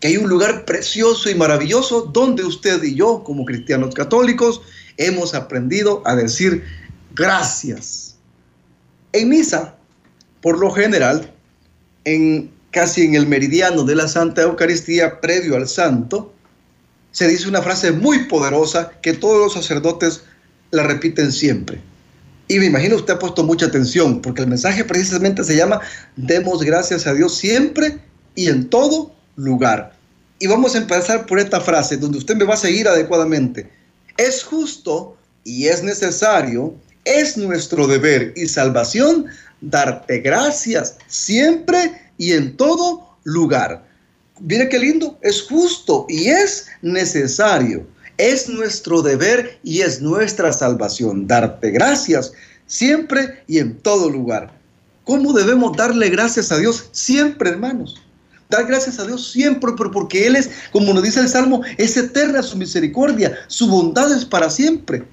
que 0.00 0.08
hay 0.08 0.16
un 0.16 0.28
lugar 0.28 0.64
precioso 0.64 1.30
y 1.30 1.34
maravilloso 1.34 2.02
donde 2.02 2.44
usted 2.44 2.82
y 2.82 2.94
yo, 2.94 3.22
como 3.24 3.44
cristianos 3.44 3.94
católicos, 3.94 4.60
hemos 4.96 5.34
aprendido 5.34 6.02
a 6.04 6.16
decir 6.16 6.64
gracias. 7.14 8.16
En 9.12 9.28
misa, 9.28 9.76
por 10.40 10.58
lo 10.58 10.70
general, 10.70 11.32
en 12.04 12.50
casi 12.70 13.02
en 13.02 13.14
el 13.14 13.26
meridiano 13.26 13.84
de 13.84 13.94
la 13.94 14.08
Santa 14.08 14.42
Eucaristía 14.42 15.20
previo 15.20 15.56
al 15.56 15.68
santo, 15.68 16.32
se 17.10 17.26
dice 17.26 17.48
una 17.48 17.62
frase 17.62 17.92
muy 17.92 18.24
poderosa 18.24 18.92
que 19.02 19.14
todos 19.14 19.38
los 19.38 19.52
sacerdotes 19.54 20.22
la 20.70 20.82
repiten 20.82 21.32
siempre. 21.32 21.80
Y 22.48 22.58
me 22.58 22.66
imagino 22.66 22.96
usted 22.96 23.14
ha 23.14 23.18
puesto 23.18 23.44
mucha 23.44 23.66
atención, 23.66 24.22
porque 24.22 24.42
el 24.42 24.48
mensaje 24.48 24.82
precisamente 24.82 25.44
se 25.44 25.54
llama 25.54 25.80
Demos 26.16 26.62
gracias 26.62 27.06
a 27.06 27.12
Dios 27.12 27.36
siempre 27.36 27.98
y 28.34 28.48
en 28.48 28.70
todo 28.70 29.14
lugar. 29.36 29.94
Y 30.38 30.46
vamos 30.46 30.74
a 30.74 30.78
empezar 30.78 31.26
por 31.26 31.38
esta 31.38 31.60
frase, 31.60 31.98
donde 31.98 32.16
usted 32.16 32.36
me 32.36 32.44
va 32.44 32.54
a 32.54 32.58
seguir 32.58 32.88
adecuadamente. 32.88 33.70
Es 34.16 34.42
justo 34.42 35.16
y 35.44 35.66
es 35.66 35.82
necesario, 35.82 36.74
es 37.04 37.36
nuestro 37.36 37.86
deber 37.86 38.32
y 38.34 38.48
salvación 38.48 39.26
darte 39.60 40.20
gracias 40.20 40.96
siempre 41.06 42.00
y 42.16 42.32
en 42.32 42.56
todo 42.56 43.16
lugar. 43.24 43.84
Mire 44.40 44.68
qué 44.68 44.78
lindo, 44.78 45.18
es 45.20 45.42
justo 45.42 46.06
y 46.08 46.28
es 46.28 46.66
necesario. 46.80 47.86
Es 48.18 48.48
nuestro 48.48 49.00
deber 49.00 49.58
y 49.62 49.80
es 49.80 50.02
nuestra 50.02 50.52
salvación 50.52 51.26
darte 51.26 51.70
gracias 51.70 52.32
siempre 52.66 53.42
y 53.46 53.58
en 53.58 53.78
todo 53.78 54.10
lugar. 54.10 54.52
¿Cómo 55.04 55.32
debemos 55.32 55.76
darle 55.76 56.10
gracias 56.10 56.52
a 56.52 56.58
Dios 56.58 56.90
siempre, 56.92 57.50
hermanos? 57.50 58.02
Dar 58.50 58.66
gracias 58.66 58.98
a 58.98 59.06
Dios 59.06 59.30
siempre, 59.30 59.72
pero 59.78 59.90
porque 59.90 60.26
Él 60.26 60.36
es, 60.36 60.50
como 60.72 60.92
nos 60.92 61.02
dice 61.02 61.20
el 61.20 61.28
Salmo, 61.28 61.62
es 61.78 61.96
eterna 61.96 62.42
su 62.42 62.56
misericordia, 62.56 63.38
su 63.46 63.68
bondad 63.68 64.12
es 64.12 64.24
para 64.24 64.50
siempre. 64.50 65.04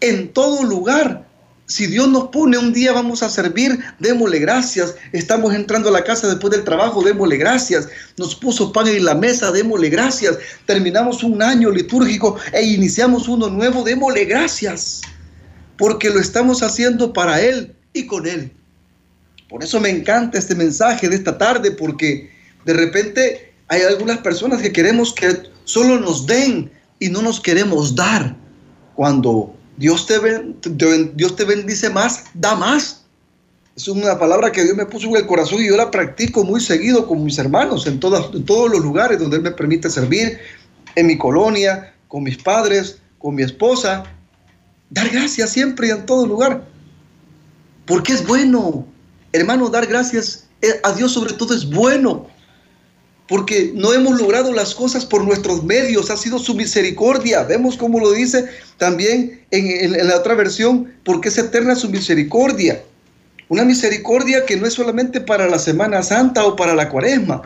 En 0.00 0.32
todo 0.32 0.64
lugar, 0.64 1.27
si 1.68 1.86
Dios 1.86 2.08
nos 2.08 2.28
pone 2.28 2.56
un 2.56 2.72
día 2.72 2.92
vamos 2.92 3.22
a 3.22 3.28
servir, 3.28 3.78
démosle 3.98 4.38
gracias. 4.38 4.94
Estamos 5.12 5.54
entrando 5.54 5.90
a 5.90 5.92
la 5.92 6.02
casa 6.02 6.26
después 6.26 6.50
del 6.50 6.64
trabajo, 6.64 7.02
démosle 7.02 7.36
gracias. 7.36 7.88
Nos 8.16 8.34
puso 8.34 8.72
pan 8.72 8.88
en 8.88 9.04
la 9.04 9.14
mesa, 9.14 9.52
démosle 9.52 9.90
gracias. 9.90 10.38
Terminamos 10.64 11.22
un 11.22 11.42
año 11.42 11.70
litúrgico 11.70 12.38
e 12.54 12.62
iniciamos 12.64 13.28
uno 13.28 13.50
nuevo, 13.50 13.84
démosle 13.84 14.24
gracias. 14.24 15.02
Porque 15.76 16.08
lo 16.08 16.18
estamos 16.18 16.62
haciendo 16.62 17.12
para 17.12 17.38
Él 17.42 17.76
y 17.92 18.06
con 18.06 18.26
Él. 18.26 18.50
Por 19.50 19.62
eso 19.62 19.78
me 19.78 19.90
encanta 19.90 20.38
este 20.38 20.54
mensaje 20.54 21.06
de 21.06 21.16
esta 21.16 21.36
tarde, 21.36 21.70
porque 21.72 22.30
de 22.64 22.72
repente 22.72 23.52
hay 23.68 23.82
algunas 23.82 24.18
personas 24.18 24.62
que 24.62 24.72
queremos 24.72 25.12
que 25.12 25.42
solo 25.64 26.00
nos 26.00 26.26
den 26.26 26.70
y 26.98 27.10
no 27.10 27.20
nos 27.20 27.40
queremos 27.40 27.94
dar. 27.94 28.34
Cuando 28.94 29.57
Dios 29.78 30.06
te, 30.06 31.44
bendice 31.44 31.88
más, 31.90 32.24
da 32.34 32.56
más. 32.56 33.04
Es 33.76 33.86
una 33.86 34.18
palabra 34.18 34.50
que 34.50 34.64
Dios 34.64 34.76
me 34.76 34.86
puso 34.86 35.06
en 35.08 35.16
el 35.16 35.26
corazón 35.26 35.62
y 35.62 35.68
yo 35.68 35.76
la 35.76 35.90
practico 35.90 36.42
muy 36.42 36.60
seguido 36.60 37.06
con 37.06 37.22
mis 37.22 37.38
hermanos 37.38 37.86
en, 37.86 37.94
en 37.94 38.00
todos 38.00 38.70
los 38.70 38.80
lugares 38.80 39.20
donde 39.20 39.36
Él 39.36 39.42
me 39.42 39.52
permite 39.52 39.88
servir, 39.88 40.38
en 40.96 41.06
mi 41.06 41.16
colonia, 41.16 41.94
con 42.08 42.24
mis 42.24 42.36
padres, 42.36 42.98
con 43.18 43.36
mi 43.36 43.44
esposa. 43.44 44.02
Dar 44.90 45.08
gracias 45.10 45.50
siempre 45.50 45.88
y 45.88 45.90
en 45.90 46.04
todo 46.06 46.26
lugar. 46.26 46.66
Porque 47.86 48.14
es 48.14 48.26
bueno. 48.26 48.84
Hermano, 49.32 49.68
dar 49.68 49.86
gracias 49.86 50.48
a 50.82 50.92
Dios 50.92 51.12
sobre 51.12 51.34
todo 51.34 51.54
es 51.54 51.70
bueno 51.70 52.26
porque 53.28 53.72
no 53.74 53.92
hemos 53.92 54.18
logrado 54.18 54.52
las 54.52 54.74
cosas 54.74 55.04
por 55.04 55.22
nuestros 55.22 55.62
medios, 55.62 56.10
ha 56.10 56.16
sido 56.16 56.38
su 56.38 56.54
misericordia. 56.54 57.44
Vemos 57.44 57.76
como 57.76 58.00
lo 58.00 58.10
dice 58.10 58.48
también 58.78 59.44
en, 59.50 60.08
la 60.08 60.16
otra 60.16 60.34
versión, 60.34 60.94
porque 61.04 61.28
es 61.28 61.36
eterna 61.36 61.76
su 61.76 61.90
misericordia. 61.90 62.82
Una 63.50 63.64
misericordia 63.64 64.46
que 64.46 64.56
no 64.56 64.66
es 64.66 64.74
solamente 64.74 65.20
para 65.20 65.46
la 65.46 65.58
Semana 65.58 66.02
Santa 66.02 66.46
o 66.46 66.56
para 66.56 66.74
la 66.74 66.88
Cuaresma, 66.88 67.42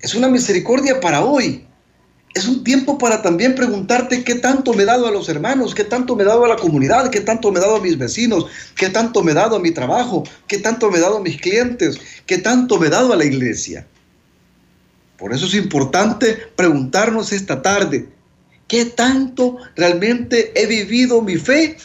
es 0.00 0.14
una 0.14 0.28
misericordia 0.28 1.00
para 1.00 1.24
hoy. 1.24 1.64
Es 2.34 2.46
un 2.46 2.62
tiempo 2.62 2.98
para 2.98 3.22
también 3.22 3.54
preguntarte 3.54 4.22
qué 4.22 4.36
tanto 4.36 4.72
me 4.74 4.82
he 4.82 4.86
dado 4.86 5.06
a 5.08 5.10
los 5.10 5.28
hermanos, 5.28 5.74
qué 5.74 5.84
tanto 5.84 6.14
me 6.14 6.22
he 6.22 6.26
dado 6.26 6.44
a 6.44 6.48
la 6.48 6.56
comunidad, 6.56 7.10
qué 7.10 7.22
tanto 7.22 7.50
me 7.50 7.58
he 7.58 7.62
dado 7.62 7.76
a 7.76 7.80
mis 7.80 7.96
vecinos, 7.96 8.46
qué 8.76 8.90
tanto 8.90 9.24
me 9.24 9.32
he 9.32 9.34
dado 9.34 9.56
a 9.56 9.60
mi 9.60 9.70
trabajo, 9.70 10.22
qué 10.46 10.58
tanto 10.58 10.90
me 10.90 10.98
he 10.98 11.00
dado 11.00 11.16
a 11.16 11.22
mis 11.22 11.40
clientes, 11.40 11.98
qué 12.26 12.38
tanto 12.38 12.78
me 12.78 12.88
he 12.88 12.90
dado 12.90 13.12
a 13.12 13.16
la 13.16 13.24
iglesia. 13.24 13.86
Por 15.18 15.32
eso 15.32 15.46
es 15.46 15.54
importante 15.54 16.36
preguntarnos 16.56 17.32
esta 17.32 17.62
tarde, 17.62 18.08
¿qué 18.68 18.84
tanto 18.84 19.56
realmente 19.74 20.52
he 20.54 20.66
vivido 20.66 21.22
mi 21.22 21.36
fe 21.36 21.76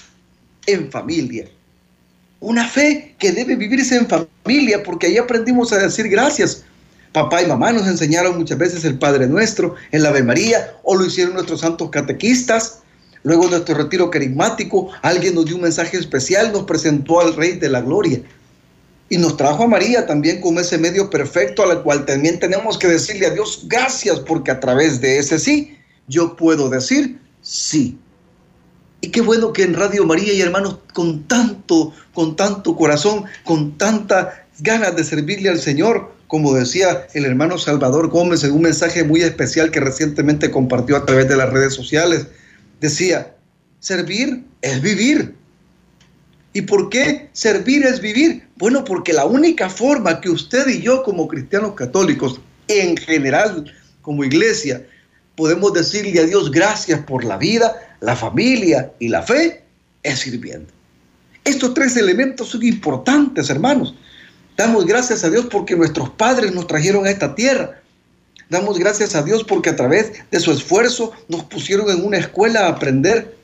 en 0.65 0.91
familia? 0.91 1.45
Una 2.41 2.67
fe 2.67 3.15
que 3.19 3.31
debe 3.31 3.55
vivirse 3.55 3.95
en 3.95 4.07
familia, 4.07 4.83
porque 4.83 5.07
ahí 5.07 5.17
aprendimos 5.17 5.71
a 5.71 5.77
decir 5.77 6.09
gracias. 6.09 6.65
Papá 7.13 7.41
y 7.41 7.45
mamá 7.45 7.71
nos 7.71 7.87
enseñaron 7.87 8.37
muchas 8.37 8.57
veces 8.57 8.83
el 8.83 8.97
Padre 8.97 9.27
Nuestro, 9.27 9.75
el 9.91 10.05
Ave 10.05 10.23
María, 10.23 10.75
o 10.83 10.95
lo 10.95 11.05
hicieron 11.05 11.33
nuestros 11.33 11.61
santos 11.61 11.89
catequistas. 11.89 12.79
Luego 13.23 13.45
en 13.45 13.51
nuestro 13.51 13.75
retiro 13.75 14.09
carismático, 14.09 14.89
alguien 15.03 15.35
nos 15.35 15.45
dio 15.45 15.55
un 15.55 15.61
mensaje 15.61 15.97
especial, 15.97 16.51
nos 16.51 16.63
presentó 16.63 17.21
al 17.21 17.35
Rey 17.35 17.57
de 17.57 17.69
la 17.69 17.81
Gloria 17.81 18.21
y 19.11 19.17
nos 19.17 19.35
trajo 19.35 19.63
a 19.63 19.67
María 19.67 20.07
también 20.07 20.39
como 20.39 20.61
ese 20.61 20.77
medio 20.77 21.09
perfecto 21.09 21.69
al 21.69 21.83
cual 21.83 22.05
también 22.05 22.39
tenemos 22.39 22.77
que 22.77 22.87
decirle 22.87 23.25
a 23.25 23.31
Dios 23.31 23.65
gracias 23.67 24.21
porque 24.21 24.51
a 24.51 24.61
través 24.61 25.01
de 25.01 25.17
ese 25.17 25.37
sí 25.37 25.77
yo 26.07 26.37
puedo 26.37 26.69
decir 26.69 27.19
sí. 27.41 27.99
Y 29.01 29.09
qué 29.09 29.19
bueno 29.19 29.51
que 29.51 29.63
en 29.63 29.73
Radio 29.73 30.05
María 30.05 30.31
y 30.31 30.39
hermanos 30.39 30.77
con 30.93 31.27
tanto, 31.27 31.93
con 32.13 32.37
tanto 32.37 32.73
corazón, 32.77 33.25
con 33.43 33.77
tanta 33.77 34.45
ganas 34.59 34.95
de 34.95 35.03
servirle 35.03 35.49
al 35.49 35.59
Señor, 35.59 36.13
como 36.27 36.53
decía 36.53 37.05
el 37.13 37.25
hermano 37.25 37.57
Salvador 37.57 38.07
Gómez 38.07 38.45
en 38.45 38.53
un 38.53 38.61
mensaje 38.61 39.03
muy 39.03 39.23
especial 39.23 39.71
que 39.71 39.81
recientemente 39.81 40.49
compartió 40.51 40.95
a 40.95 41.05
través 41.05 41.27
de 41.27 41.35
las 41.35 41.49
redes 41.49 41.73
sociales, 41.73 42.27
decía, 42.79 43.35
servir 43.81 44.45
es 44.61 44.81
vivir. 44.81 45.35
¿Y 46.53 46.61
por 46.63 46.89
qué 46.89 47.29
servir 47.31 47.85
es 47.85 48.01
vivir? 48.01 48.47
Bueno, 48.57 48.83
porque 48.83 49.13
la 49.13 49.25
única 49.25 49.69
forma 49.69 50.19
que 50.19 50.29
usted 50.29 50.67
y 50.67 50.81
yo 50.81 51.03
como 51.03 51.27
cristianos 51.27 51.73
católicos, 51.75 52.41
en 52.67 52.97
general 52.97 53.71
como 54.01 54.23
iglesia, 54.23 54.85
podemos 55.35 55.73
decirle 55.73 56.19
a 56.19 56.25
Dios 56.25 56.51
gracias 56.51 57.01
por 57.05 57.23
la 57.23 57.37
vida, 57.37 57.95
la 58.01 58.15
familia 58.15 58.91
y 58.99 59.07
la 59.07 59.21
fe, 59.21 59.63
es 60.03 60.19
sirviendo. 60.19 60.71
Estos 61.45 61.73
tres 61.73 61.95
elementos 61.95 62.49
son 62.49 62.63
importantes, 62.63 63.49
hermanos. 63.49 63.95
Damos 64.57 64.85
gracias 64.85 65.23
a 65.23 65.29
Dios 65.29 65.47
porque 65.49 65.75
nuestros 65.75 66.09
padres 66.11 66.53
nos 66.53 66.67
trajeron 66.67 67.05
a 67.05 67.09
esta 67.09 67.33
tierra. 67.33 67.81
Damos 68.49 68.77
gracias 68.77 69.15
a 69.15 69.23
Dios 69.23 69.43
porque 69.45 69.69
a 69.69 69.75
través 69.75 70.11
de 70.29 70.39
su 70.39 70.51
esfuerzo 70.51 71.13
nos 71.29 71.45
pusieron 71.45 71.89
en 71.89 72.05
una 72.05 72.17
escuela 72.17 72.65
a 72.65 72.69
aprender 72.69 73.37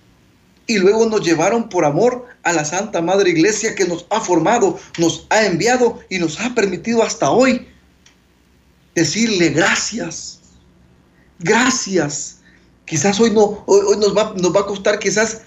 y 0.67 0.77
luego 0.77 1.05
nos 1.05 1.21
llevaron 1.21 1.69
por 1.69 1.86
amor 1.86 2.25
a 2.43 2.51
la 2.51 2.65
Santa 2.65 3.01
Madre 3.01 3.29
Iglesia 3.31 3.74
que 3.74 3.86
nos 3.86 4.05
ha 4.09 4.19
formado, 4.19 4.77
nos 4.97 5.25
ha 5.29 5.45
enviado 5.45 6.00
y 6.09 6.19
nos 6.19 6.39
ha 6.39 6.53
permitido 6.53 7.01
hasta 7.01 7.31
hoy 7.31 7.67
decirle 8.93 9.50
gracias. 9.50 10.39
Gracias. 11.39 12.39
Quizás 12.86 13.19
hoy, 13.19 13.31
no, 13.31 13.63
hoy, 13.65 13.97
nos, 13.97 14.15
va, 14.15 14.33
nos 14.38 14.55
va 14.55 14.62
a 14.62 14.65
costar 14.65 15.00
quizás 15.00 15.41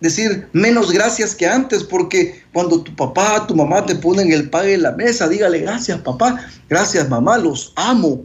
decir 0.00 0.48
menos 0.52 0.92
gracias 0.92 1.34
que 1.34 1.46
antes, 1.46 1.82
porque 1.82 2.42
cuando 2.52 2.82
tu 2.82 2.94
papá, 2.94 3.46
tu 3.46 3.54
mamá 3.54 3.84
te 3.84 3.94
ponen 3.94 4.32
el 4.32 4.48
pan 4.50 4.68
en 4.68 4.82
la 4.82 4.92
mesa, 4.92 5.28
dígale 5.28 5.60
gracias 5.60 6.00
papá, 6.00 6.46
gracias 6.68 7.08
mamá, 7.08 7.38
los 7.38 7.72
amo. 7.76 8.22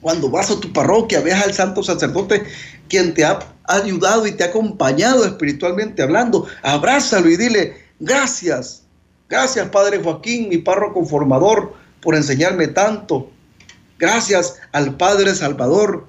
Cuando 0.00 0.28
vas 0.30 0.50
a 0.50 0.60
tu 0.60 0.72
parroquia, 0.72 1.20
veas 1.20 1.42
al 1.42 1.54
santo 1.54 1.82
sacerdote 1.82 2.44
quien 2.88 3.14
te 3.14 3.24
ha 3.24 3.53
ayudado 3.64 4.26
y 4.26 4.32
te 4.32 4.44
ha 4.44 4.48
acompañado 4.48 5.24
espiritualmente 5.24 6.02
hablando, 6.02 6.46
abrázalo 6.62 7.28
y 7.30 7.36
dile, 7.36 7.76
gracias, 8.00 8.82
gracias 9.28 9.68
Padre 9.68 10.02
Joaquín, 10.02 10.48
mi 10.48 10.58
párroco 10.58 11.04
formador, 11.04 11.74
por 12.00 12.14
enseñarme 12.14 12.68
tanto. 12.68 13.30
Gracias 13.98 14.56
al 14.72 14.96
Padre 14.96 15.34
Salvador 15.34 16.06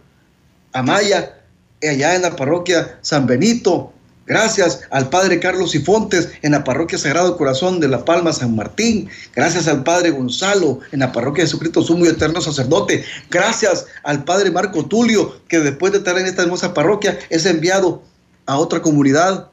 Amaya, 0.74 1.42
allá 1.82 2.16
en 2.16 2.24
la 2.24 2.36
parroquia 2.36 2.98
San 3.02 3.26
Benito, 3.26 3.94
Gracias 4.28 4.82
al 4.90 5.10
Padre 5.10 5.40
Carlos 5.40 5.72
Sifontes 5.72 6.30
en 6.42 6.54
la 6.54 6.64
Parroquia 6.64 6.98
Sagrado 6.98 7.38
Corazón 7.38 7.80
de 7.80 7.88
La 7.88 8.04
Palma 8.06 8.34
San 8.34 8.56
Martín. 8.56 9.08
Gracias 9.36 9.68
al 9.68 9.84
Padre 9.84 10.10
Gonzalo 10.10 10.80
en 10.92 11.02
la 11.02 11.12
Parroquia 11.12 11.44
Jesucristo 11.44 11.84
Sumo 11.84 12.06
y 12.06 12.10
Eterno 12.10 12.42
Sacerdote. 12.42 13.06
Gracias 13.30 13.86
al 14.04 14.24
Padre 14.24 14.50
Marco 14.50 14.86
Tulio 14.86 15.42
que 15.48 15.60
después 15.60 15.92
de 15.92 16.00
estar 16.00 16.18
en 16.18 16.26
esta 16.26 16.42
hermosa 16.42 16.74
parroquia 16.74 17.20
es 17.30 17.46
enviado 17.46 18.02
a 18.48 18.58
otra 18.58 18.82
comunidad 18.82 19.52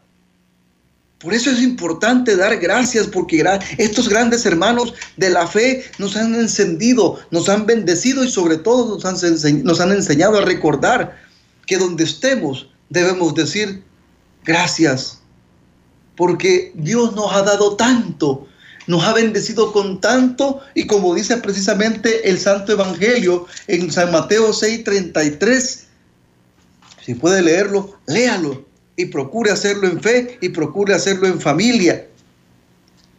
Por 1.19 1.35
eso 1.35 1.50
es 1.50 1.61
importante 1.61 2.37
dar 2.37 2.57
gracias 2.57 3.07
porque 3.07 3.45
estos 3.79 4.09
grandes 4.09 4.47
hermanos 4.47 4.95
de 5.19 5.31
la 5.31 5.47
fe 5.47 5.85
nos 5.99 6.17
han 6.17 6.35
encendido, 6.35 7.21
nos 7.31 7.49
han 7.49 7.67
bendecido 7.67 8.25
y 8.25 8.31
sobre 8.31 8.57
todo 8.57 8.97
nos 8.97 9.05
han, 9.05 9.64
nos 9.64 9.81
han 9.81 9.93
enseñado 9.93 10.38
a 10.38 10.45
recordar 10.45 11.17
que 11.67 11.76
donde 11.76 12.05
estemos 12.05 12.71
debemos 12.88 13.35
decir 13.35 13.85
gracias 14.45 15.23
porque 16.17 16.73
Dios 16.75 17.15
nos 17.15 17.33
ha 17.33 17.43
dado 17.43 17.77
tanto, 17.77 18.47
nos 18.87 19.05
ha 19.05 19.13
bendecido 19.13 19.73
con 19.73 20.01
tanto 20.01 20.61
y 20.75 20.87
como 20.87 21.15
dice 21.15 21.37
precisamente 21.39 22.29
el 22.29 22.39
Santo 22.39 22.73
Evangelio 22.73 23.47
en 23.67 23.91
San 23.91 24.13
Mateo 24.13 24.53
6:33, 24.53 25.85
si 27.05 27.15
puede 27.15 27.43
leerlo, 27.43 27.99
léalo 28.07 28.65
y 28.97 29.07
procure 29.07 29.51
hacerlo 29.51 29.89
en 29.89 30.01
fe 30.01 30.39
y 30.41 30.51
procure 30.51 30.95
hacerlo 30.95 31.27
en 31.27 31.41
familia. 31.41 32.07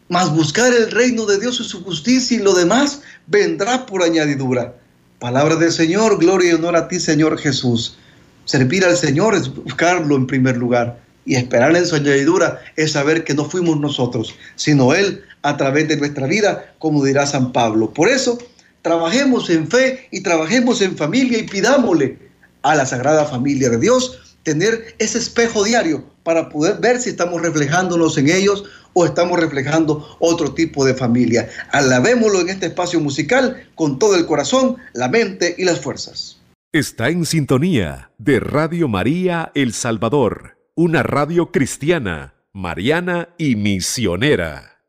Mas 0.10 0.34
buscar 0.34 0.72
el 0.74 0.92
reino 0.92 1.26
de 1.26 1.40
Dios 1.40 1.60
y 1.60 1.64
su 1.64 1.84
justicia 1.84 2.38
y 2.38 2.42
lo 2.42 2.54
demás 2.54 3.02
vendrá 3.28 3.86
por 3.86 4.04
añadidura. 4.04 4.76
Palabra 5.20 5.56
del 5.56 5.72
Señor, 5.72 6.20
gloria 6.20 6.52
y 6.52 6.54
honor 6.54 6.76
a 6.76 6.88
ti, 6.88 7.00
Señor 7.00 7.38
Jesús. 7.38 7.98
Servir 8.46 8.86
al 8.86 8.98
Señor 8.98 9.34
es 9.34 9.54
buscarlo 9.54 10.16
en 10.16 10.28
primer 10.28 10.58
lugar 10.58 11.03
y 11.26 11.36
esperar 11.36 11.76
en 11.76 11.86
su 11.86 11.96
añadidura 11.96 12.60
es 12.76 12.92
saber 12.94 13.24
que 13.24 13.34
no 13.34 13.46
fuimos 13.46 13.80
nosotros, 13.80 14.36
sino 14.56 14.94
Él 14.94 15.24
a 15.42 15.58
través 15.58 15.88
de 15.88 15.98
nuestra 15.98 16.28
vida, 16.28 16.74
como 16.80 17.04
dirá 17.04 17.26
San 17.26 17.52
Pablo. 17.52 17.94
Por 17.94 18.10
eso, 18.10 18.38
trabajemos 18.82 19.50
en 19.50 19.68
fe 19.68 20.08
y 20.12 20.22
trabajemos 20.22 20.82
en 20.82 20.98
familia 20.98 21.40
y 21.40 21.44
pidámosle 21.44 22.18
a 22.62 22.76
la 22.76 22.86
Sagrada 22.86 23.26
Familia 23.26 23.70
de 23.70 23.78
Dios 23.78 24.38
tener 24.44 24.96
ese 25.00 25.18
espejo 25.18 25.64
diario 25.64 26.04
para 26.24 26.50
poder 26.50 26.80
ver 26.80 27.00
si 27.00 27.10
estamos 27.10 27.42
reflejándonos 27.42 28.18
en 28.18 28.30
ellos 28.30 28.64
o 28.94 29.06
estamos 29.06 29.40
reflejando 29.40 30.18
otro 30.20 30.54
tipo 30.54 30.86
de 30.86 30.94
familia. 30.94 31.50
Alabémoslo 31.72 32.42
en 32.42 32.50
este 32.50 32.68
espacio 32.68 33.00
musical 33.00 33.68
con 33.76 34.00
todo 34.00 34.16
el 34.16 34.26
corazón, 34.26 34.78
la 34.94 35.10
mente 35.10 35.56
y 35.58 35.66
las 35.66 35.80
fuerzas. 35.80 36.40
Está 36.72 37.10
en 37.10 37.26
sintonía 37.26 38.12
de 38.18 38.40
Radio 38.40 38.88
María 38.88 39.52
El 39.54 39.74
Salvador, 39.74 40.58
una 40.76 41.04
radio 41.04 41.52
cristiana, 41.52 42.34
mariana 42.52 43.30
y 43.38 43.56
misionera. 43.56 44.80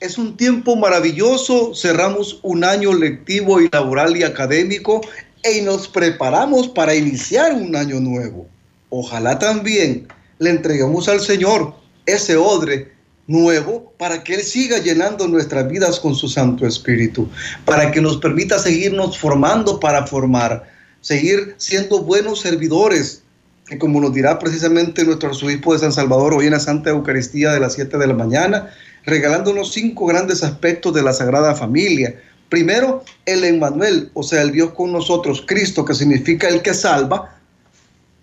Es 0.00 0.18
un 0.18 0.36
tiempo 0.36 0.76
maravilloso, 0.76 1.74
cerramos 1.74 2.40
un 2.42 2.64
año 2.64 2.94
lectivo 2.94 3.60
y 3.60 3.68
laboral 3.70 4.16
y 4.16 4.22
académico 4.22 5.00
y 5.44 5.60
nos 5.62 5.88
preparamos 5.88 6.68
para 6.68 6.94
iniciar 6.94 7.52
un 7.52 7.76
año 7.76 8.00
nuevo 8.00 8.48
ojalá 8.90 9.38
también 9.38 10.08
le 10.38 10.50
entreguemos 10.50 11.08
al 11.08 11.20
Señor 11.20 11.74
ese 12.04 12.36
odre 12.36 12.92
nuevo 13.26 13.94
para 13.96 14.22
que 14.22 14.34
Él 14.34 14.42
siga 14.42 14.78
llenando 14.78 15.26
nuestras 15.28 15.68
vidas 15.68 16.00
con 16.00 16.14
su 16.14 16.28
Santo 16.28 16.66
Espíritu, 16.66 17.28
para 17.64 17.92
que 17.92 18.00
nos 18.00 18.18
permita 18.18 18.58
seguirnos 18.58 19.16
formando 19.16 19.78
para 19.78 20.06
formar, 20.06 20.68
seguir 21.00 21.54
siendo 21.56 22.02
buenos 22.02 22.40
servidores, 22.40 23.22
que 23.70 23.78
como 23.78 24.00
nos 24.00 24.12
dirá 24.12 24.36
precisamente 24.40 25.04
nuestro 25.04 25.28
arzobispo 25.28 25.72
de 25.72 25.78
San 25.78 25.92
Salvador 25.92 26.34
hoy 26.34 26.46
en 26.46 26.52
la 26.52 26.60
Santa 26.60 26.90
Eucaristía 26.90 27.52
de 27.52 27.60
las 27.60 27.74
7 27.74 27.98
de 27.98 28.06
la 28.08 28.14
mañana, 28.14 28.68
regalándonos 29.06 29.72
cinco 29.72 30.06
grandes 30.06 30.42
aspectos 30.42 30.92
de 30.92 31.04
la 31.04 31.12
Sagrada 31.12 31.54
Familia. 31.54 32.20
Primero, 32.48 33.04
el 33.26 33.44
Emmanuel, 33.44 34.10
o 34.14 34.24
sea, 34.24 34.42
el 34.42 34.50
Dios 34.50 34.72
con 34.72 34.90
nosotros, 34.90 35.44
Cristo, 35.46 35.84
que 35.84 35.94
significa 35.94 36.48
el 36.48 36.62
que 36.62 36.74
salva, 36.74 37.38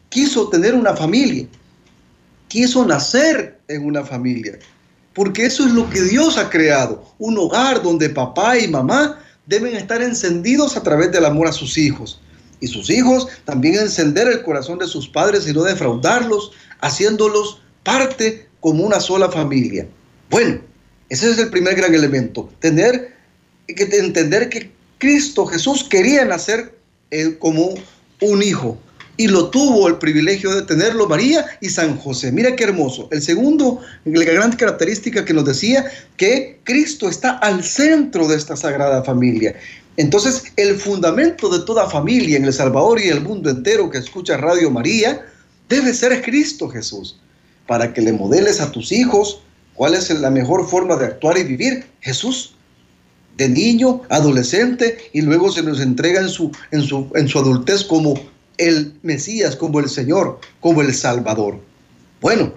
quiso 0.09 0.49
tener 0.49 0.75
una 0.75 0.93
familia, 0.93 1.47
quiso 2.49 2.85
nacer 2.85 3.57
en 3.69 3.85
una 3.85 4.03
familia, 4.03 4.59
porque 5.13 5.45
eso 5.45 5.65
es 5.65 5.71
lo 5.71 5.89
que 5.89 6.01
Dios 6.01 6.37
ha 6.37 6.49
creado, 6.49 7.05
un 7.19 7.37
hogar 7.37 7.81
donde 7.81 8.09
papá 8.09 8.59
y 8.59 8.67
mamá 8.67 9.17
deben 9.45 9.77
estar 9.77 10.01
encendidos 10.01 10.75
a 10.75 10.83
través 10.83 11.09
del 11.13 11.23
amor 11.23 11.47
a 11.47 11.53
sus 11.53 11.77
hijos. 11.77 12.19
Y 12.59 12.67
sus 12.67 12.89
hijos 12.89 13.27
también 13.45 13.75
encender 13.75 14.27
el 14.27 14.41
corazón 14.41 14.79
de 14.79 14.87
sus 14.87 15.07
padres 15.07 15.47
y 15.47 15.53
no 15.53 15.63
defraudarlos, 15.63 16.51
haciéndolos 16.81 17.61
parte 17.83 18.47
como 18.59 18.83
una 18.83 18.99
sola 18.99 19.29
familia. 19.29 19.87
Bueno, 20.29 20.59
ese 21.09 21.31
es 21.31 21.37
el 21.37 21.49
primer 21.49 21.75
gran 21.75 21.93
elemento, 21.93 22.49
tener 22.59 23.15
que 23.67 23.83
entender 23.83 24.49
que 24.49 24.71
Cristo 24.97 25.45
Jesús 25.45 25.83
quería 25.83 26.25
nacer 26.25 26.73
eh, 27.11 27.37
como 27.39 27.75
un 28.21 28.41
hijo, 28.41 28.77
y 29.17 29.27
lo 29.27 29.49
tuvo 29.49 29.87
el 29.87 29.97
privilegio 29.97 30.53
de 30.53 30.61
tenerlo 30.61 31.07
María 31.07 31.45
y 31.59 31.69
San 31.69 31.97
José. 31.97 32.31
Mira 32.31 32.55
qué 32.55 32.65
hermoso. 32.65 33.09
El 33.11 33.21
segundo, 33.21 33.81
la 34.05 34.23
gran 34.23 34.51
característica 34.53 35.25
que 35.25 35.33
nos 35.33 35.45
decía 35.45 35.85
que 36.15 36.59
Cristo 36.63 37.09
está 37.09 37.31
al 37.39 37.63
centro 37.63 38.27
de 38.27 38.37
esta 38.37 38.55
sagrada 38.55 39.03
familia. 39.03 39.55
Entonces, 39.97 40.43
el 40.55 40.75
fundamento 40.77 41.49
de 41.49 41.65
toda 41.65 41.89
familia 41.89 42.37
en 42.37 42.45
El 42.45 42.53
Salvador 42.53 43.01
y 43.01 43.09
el 43.09 43.21
mundo 43.21 43.49
entero 43.49 43.89
que 43.89 43.97
escucha 43.97 44.37
Radio 44.37 44.69
María 44.69 45.25
debe 45.67 45.93
ser 45.93 46.21
Cristo 46.21 46.69
Jesús, 46.69 47.19
para 47.65 47.93
que 47.93 48.01
le 48.01 48.13
modeles 48.13 48.61
a 48.61 48.71
tus 48.71 48.91
hijos 48.91 49.41
cuál 49.73 49.95
es 49.95 50.09
la 50.11 50.29
mejor 50.29 50.67
forma 50.69 50.95
de 50.95 51.05
actuar 51.05 51.37
y 51.39 51.43
vivir. 51.43 51.85
Jesús, 52.01 52.53
de 53.37 53.49
niño, 53.49 54.03
adolescente, 54.09 54.97
y 55.13 55.21
luego 55.21 55.51
se 55.51 55.63
nos 55.63 55.79
entrega 55.79 56.21
en 56.21 56.29
su, 56.29 56.51
en 56.71 56.83
su, 56.83 57.09
en 57.15 57.27
su 57.27 57.39
adultez 57.39 57.83
como 57.83 58.13
el 58.57 58.93
Mesías, 59.01 59.55
como 59.55 59.79
el 59.79 59.89
Señor, 59.89 60.39
como 60.59 60.83
el 60.83 60.93
Salvador. 60.93 61.59
Bueno, 62.21 62.53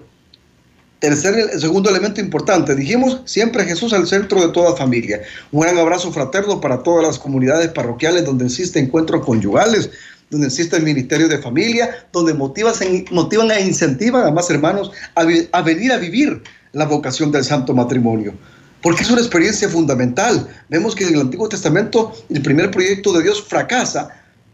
tercer, 1.00 1.58
segundo 1.58 1.90
elemento 1.90 2.20
importante, 2.20 2.76
dijimos 2.76 3.22
siempre 3.24 3.64
Jesús 3.64 3.92
al 3.92 4.06
centro 4.06 4.40
de 4.40 4.52
toda 4.52 4.76
familia. 4.76 5.22
Un 5.50 5.62
gran 5.62 5.76
abrazo 5.78 6.12
fraterno 6.12 6.60
para 6.60 6.82
todas 6.82 7.04
las 7.04 7.18
comunidades 7.18 7.68
parroquiales 7.68 8.24
donde 8.24 8.46
existe 8.46 8.78
encuentros 8.78 9.24
conyugales, 9.24 9.90
donde 10.30 10.46
existe 10.46 10.76
el 10.76 10.84
ministerio 10.84 11.26
de 11.26 11.38
familia, 11.38 12.06
donde 12.12 12.34
motivan, 12.34 12.74
motivan 13.10 13.50
e 13.50 13.62
incentivan 13.62 14.26
a 14.26 14.30
más 14.30 14.48
hermanos 14.50 14.92
a 15.16 15.62
venir 15.62 15.92
a 15.92 15.96
vivir 15.96 16.42
la 16.72 16.86
vocación 16.86 17.32
del 17.32 17.44
santo 17.44 17.74
matrimonio 17.74 18.34
porque 18.82 19.02
es 19.02 19.10
una 19.10 19.20
experiencia 19.20 19.68
fundamental. 19.68 20.48
Vemos 20.68 20.94
que 20.94 21.06
en 21.06 21.14
el 21.14 21.20
Antiguo 21.20 21.48
Testamento 21.48 22.12
el 22.28 22.42
primer 22.42 22.70
proyecto 22.70 23.12
de 23.12 23.22
Dios 23.22 23.42
fracasa 23.42 24.08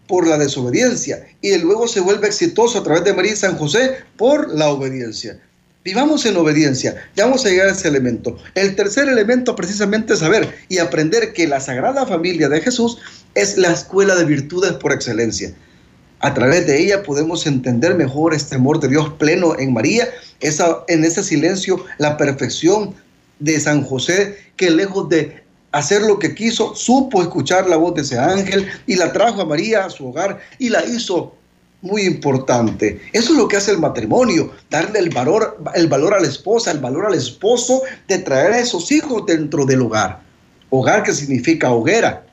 por 0.07 0.27
la 0.27 0.39
desobediencia 0.39 1.27
y 1.41 1.57
luego 1.59 1.89
se 1.89 2.01
vuelve 2.01 2.29
exitoso 2.29 2.79
a 2.79 2.83
través 2.83 3.05
de 3.05 3.13
María 3.13 3.33
y 3.33 3.37
San 3.37 3.57
José 3.57 3.97
por 4.17 4.53
la 4.55 4.69
obediencia. 4.69 5.41
Vivamos 5.87 6.27
en 6.27 6.37
obediencia. 6.37 6.97
Ya 7.15 7.27
vamos 7.27 7.47
a 7.47 7.49
llegar 7.49 7.69
a 7.69 7.71
ese 7.71 7.87
elemento. 7.87 8.37
El 8.57 8.75
tercer 8.75 9.09
elemento 9.09 9.55
precisamente 9.55 10.15
es 10.15 10.19
saber 10.19 10.53
y 10.69 10.79
aprender 10.79 11.33
que 11.33 11.47
la 11.47 11.61
Sagrada 11.61 12.05
Familia 12.05 12.49
de 12.49 12.61
Jesús 12.61 12.99
es 13.37 13.57
la 13.57 13.71
escuela 13.71 14.17
de 14.17 14.25
virtudes 14.25 14.73
por 14.73 14.93
excelencia. 14.93 15.55
A 16.19 16.35
través 16.35 16.67
de 16.67 16.83
ella 16.83 17.05
podemos 17.05 17.47
entender 17.47 17.95
mejor 17.95 18.35
este 18.35 18.57
amor 18.57 18.81
de 18.81 18.89
Dios 18.89 19.11
pleno 19.11 19.57
en 19.61 19.75
María, 19.75 20.09
esa, 20.41 20.79
en 20.89 21.05
ese 21.05 21.23
silencio, 21.23 21.85
la 21.99 22.17
perfección 22.17 22.93
de 23.39 23.61
San 23.61 23.85
José, 23.85 24.37
que 24.57 24.71
lejos 24.71 25.09
de 25.09 25.41
hacer 25.71 26.03
lo 26.03 26.19
que 26.19 26.35
quiso, 26.35 26.75
supo 26.75 27.23
escuchar 27.23 27.69
la 27.69 27.77
voz 27.77 27.95
de 27.95 28.03
ese 28.03 28.19
ángel 28.19 28.67
y 28.89 28.97
la 28.97 29.13
trajo 29.13 29.41
a 29.41 29.45
María 29.45 29.85
a 29.85 29.91
su 29.91 30.09
hogar 30.09 30.41
y 30.59 30.69
la 30.69 30.85
hizo 30.85 31.37
muy 31.87 32.03
importante. 32.03 33.01
Eso 33.13 33.33
es 33.33 33.39
lo 33.39 33.49
que 33.49 33.57
hace 33.57 33.71
el 33.71 33.79
matrimonio, 33.79 34.53
darle 34.71 34.99
el 34.99 35.11
valor, 35.11 35.59
el 35.75 35.87
valor 35.87 36.15
a 36.15 36.21
la 36.21 36.27
esposa, 36.27 36.73
el 36.73 36.81
valor 36.81 37.07
al 37.07 37.15
esposo 37.15 37.83
de 38.09 38.19
traer 38.19 38.53
a 38.53 38.61
esos 38.61 38.91
hijos 38.93 39.25
dentro 39.27 39.65
del 39.65 39.83
hogar. 39.83 40.21
Hogar 40.71 41.03
que 41.03 41.13
significa 41.13 41.71
hoguera 41.71 42.27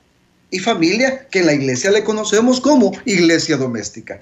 y 0.49 0.59
familia 0.59 1.27
que 1.29 1.39
en 1.39 1.45
la 1.45 1.53
iglesia 1.53 1.91
le 1.91 2.03
conocemos 2.03 2.59
como 2.59 2.91
iglesia 3.05 3.57
doméstica. 3.57 4.21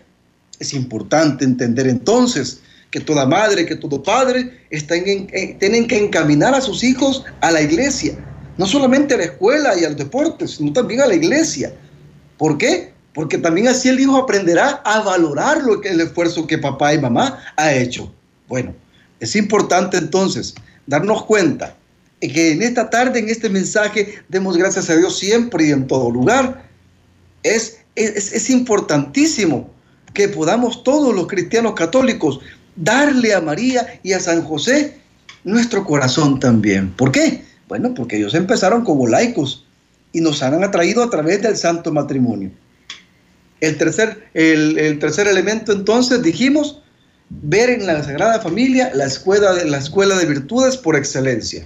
Es 0.60 0.74
importante 0.74 1.44
entender 1.44 1.88
entonces 1.88 2.62
que 2.92 3.00
toda 3.00 3.26
madre, 3.26 3.66
que 3.66 3.76
todo 3.76 4.04
padre 4.04 4.66
están 4.70 5.04
tienen 5.04 5.88
que 5.88 5.98
encaminar 5.98 6.54
a 6.54 6.62
sus 6.62 6.84
hijos 6.84 7.24
a 7.40 7.52
la 7.52 7.62
iglesia, 7.62 8.14
no 8.58 8.66
solamente 8.66 9.16
a 9.16 9.18
la 9.18 9.24
escuela 9.24 9.80
y 9.80 9.86
al 9.86 9.96
deporte, 9.96 10.48
sino 10.48 10.74
también 10.74 11.02
a 11.02 11.08
la 11.08 11.16
iglesia. 11.16 11.74
¿Por 12.38 12.58
qué? 12.58 12.91
Porque 13.14 13.38
también 13.38 13.68
así 13.68 13.90
el 13.90 14.00
hijo 14.00 14.18
aprenderá 14.18 14.82
a 14.86 15.02
valorar 15.02 15.64
lo 15.64 15.82
que, 15.82 15.90
el 15.90 16.02
esfuerzo 16.02 16.48
que 16.48 16.58
papá 16.58 16.94
y 16.94 17.00
mamá 17.00 17.40
ha 17.58 17.74
hecho. 17.74 18.12
Bueno, 18.48 18.74
es 19.20 19.36
importante 19.36 19.98
entonces 19.98 20.56
darnos 20.88 21.26
cuenta 21.26 21.76
que 22.20 22.52
en 22.52 22.62
esta 22.62 22.90
tarde, 22.90 23.20
en 23.20 23.30
este 23.30 23.50
mensaje, 23.50 24.20
demos 24.30 24.56
gracias 24.56 24.90
a 24.90 24.96
Dios 24.96 25.18
siempre 25.18 25.68
y 25.68 25.72
en 25.72 25.88
todo 25.88 26.10
lugar. 26.10 26.64
Es, 27.44 27.80
es, 27.96 28.32
es 28.32 28.50
importantísimo 28.50 29.70
que 30.14 30.28
podamos 30.28 30.84
todos 30.84 31.14
los 31.16 31.28
cristianos 31.28 31.74
católicos 31.74 32.40
darle 32.76 33.34
a 33.34 33.42
María 33.42 34.00
y 34.04 34.14
a 34.14 34.20
San 34.20 34.44
José 34.44 34.98
nuestro 35.44 35.84
corazón 35.84 36.40
también. 36.40 36.92
¿Por 36.92 37.12
qué? 37.12 37.44
Bueno, 37.68 37.94
porque 37.94 38.18
ellos 38.18 38.34
empezaron 38.34 38.84
como 38.84 39.08
laicos 39.08 39.66
y 40.14 40.22
nos 40.22 40.44
han 40.44 40.64
atraído 40.64 41.04
a 41.04 41.10
través 41.10 41.42
del 41.42 41.58
santo 41.58 41.92
matrimonio. 41.92 42.52
El 43.62 43.78
tercer, 43.78 44.28
el, 44.34 45.00
tercer 45.00 45.28
elemento 45.28 45.72
entonces 45.72 46.22
dijimos 46.22 46.82
ver 47.30 47.70
en 47.70 47.86
la 47.86 48.04
Sagrada 48.04 48.42
Familia 48.42 48.92
la 48.94 49.06
escuela 49.06 49.54
de, 49.54 49.66
la 49.66 49.78
escuela 49.78 50.18
de 50.18 50.26
virtudes 50.26 50.78
por 50.78 50.96
excelencia. 50.96 51.64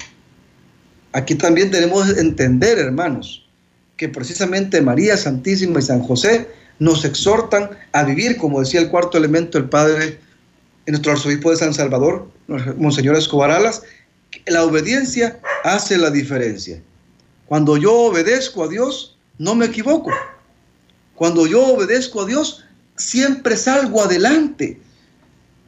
Aquí 1.13 1.35
también 1.35 1.71
tenemos 1.71 2.13
que 2.13 2.19
entender, 2.19 2.77
hermanos, 2.77 3.47
que 3.95 4.09
precisamente 4.09 4.81
María 4.81 5.15
Santísima 5.15 5.79
y 5.79 5.83
San 5.83 6.01
José 6.01 6.47
nos 6.79 7.05
exhortan 7.05 7.69
a 7.93 8.03
vivir, 8.03 8.35
como 8.37 8.59
decía 8.59 8.81
el 8.81 8.89
cuarto 8.89 9.17
elemento 9.17 9.57
el 9.57 9.69
Padre, 9.69 10.19
nuestro 10.87 11.13
arzobispo 11.13 11.51
de 11.51 11.57
San 11.57 11.73
Salvador, 11.73 12.27
Monseñor 12.77 13.15
Escobar 13.15 13.51
Alas, 13.51 13.83
la 14.45 14.63
obediencia 14.63 15.39
hace 15.63 15.97
la 15.97 16.11
diferencia. 16.11 16.81
Cuando 17.45 17.77
yo 17.77 17.93
obedezco 17.93 18.63
a 18.63 18.67
Dios, 18.67 19.17
no 19.37 19.55
me 19.55 19.67
equivoco. 19.67 20.11
Cuando 21.15 21.47
yo 21.47 21.65
obedezco 21.65 22.21
a 22.21 22.25
Dios, 22.25 22.63
siempre 22.97 23.57
salgo 23.57 24.01
adelante. 24.01 24.79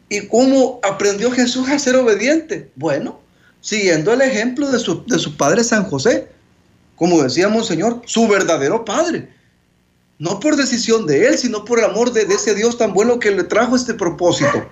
¿Y 0.09 0.27
cómo 0.27 0.79
aprendió 0.83 1.31
Jesús 1.31 1.67
a 1.69 1.79
ser 1.79 1.95
obediente? 1.95 2.69
Bueno, 2.75 3.19
siguiendo 3.61 4.13
el 4.13 4.21
ejemplo 4.21 4.71
de 4.71 4.79
su, 4.79 5.03
de 5.05 5.17
padre 5.37 5.63
San 5.63 5.83
José, 5.85 6.29
como 6.95 7.21
decíamos 7.21 7.67
Señor, 7.67 8.01
su 8.05 8.27
verdadero 8.27 8.85
padre. 8.85 9.29
No 10.19 10.39
por 10.39 10.55
decisión 10.55 11.05
de 11.05 11.27
él, 11.27 11.37
sino 11.37 11.63
por 11.63 11.79
el 11.79 11.85
amor 11.85 12.11
de 12.11 12.21
ese 12.23 12.55
Dios 12.55 12.77
tan 12.77 12.93
bueno 12.93 13.19
que 13.19 13.31
le 13.31 13.43
trajo 13.43 13.75
este 13.75 13.93
propósito. 13.93 14.67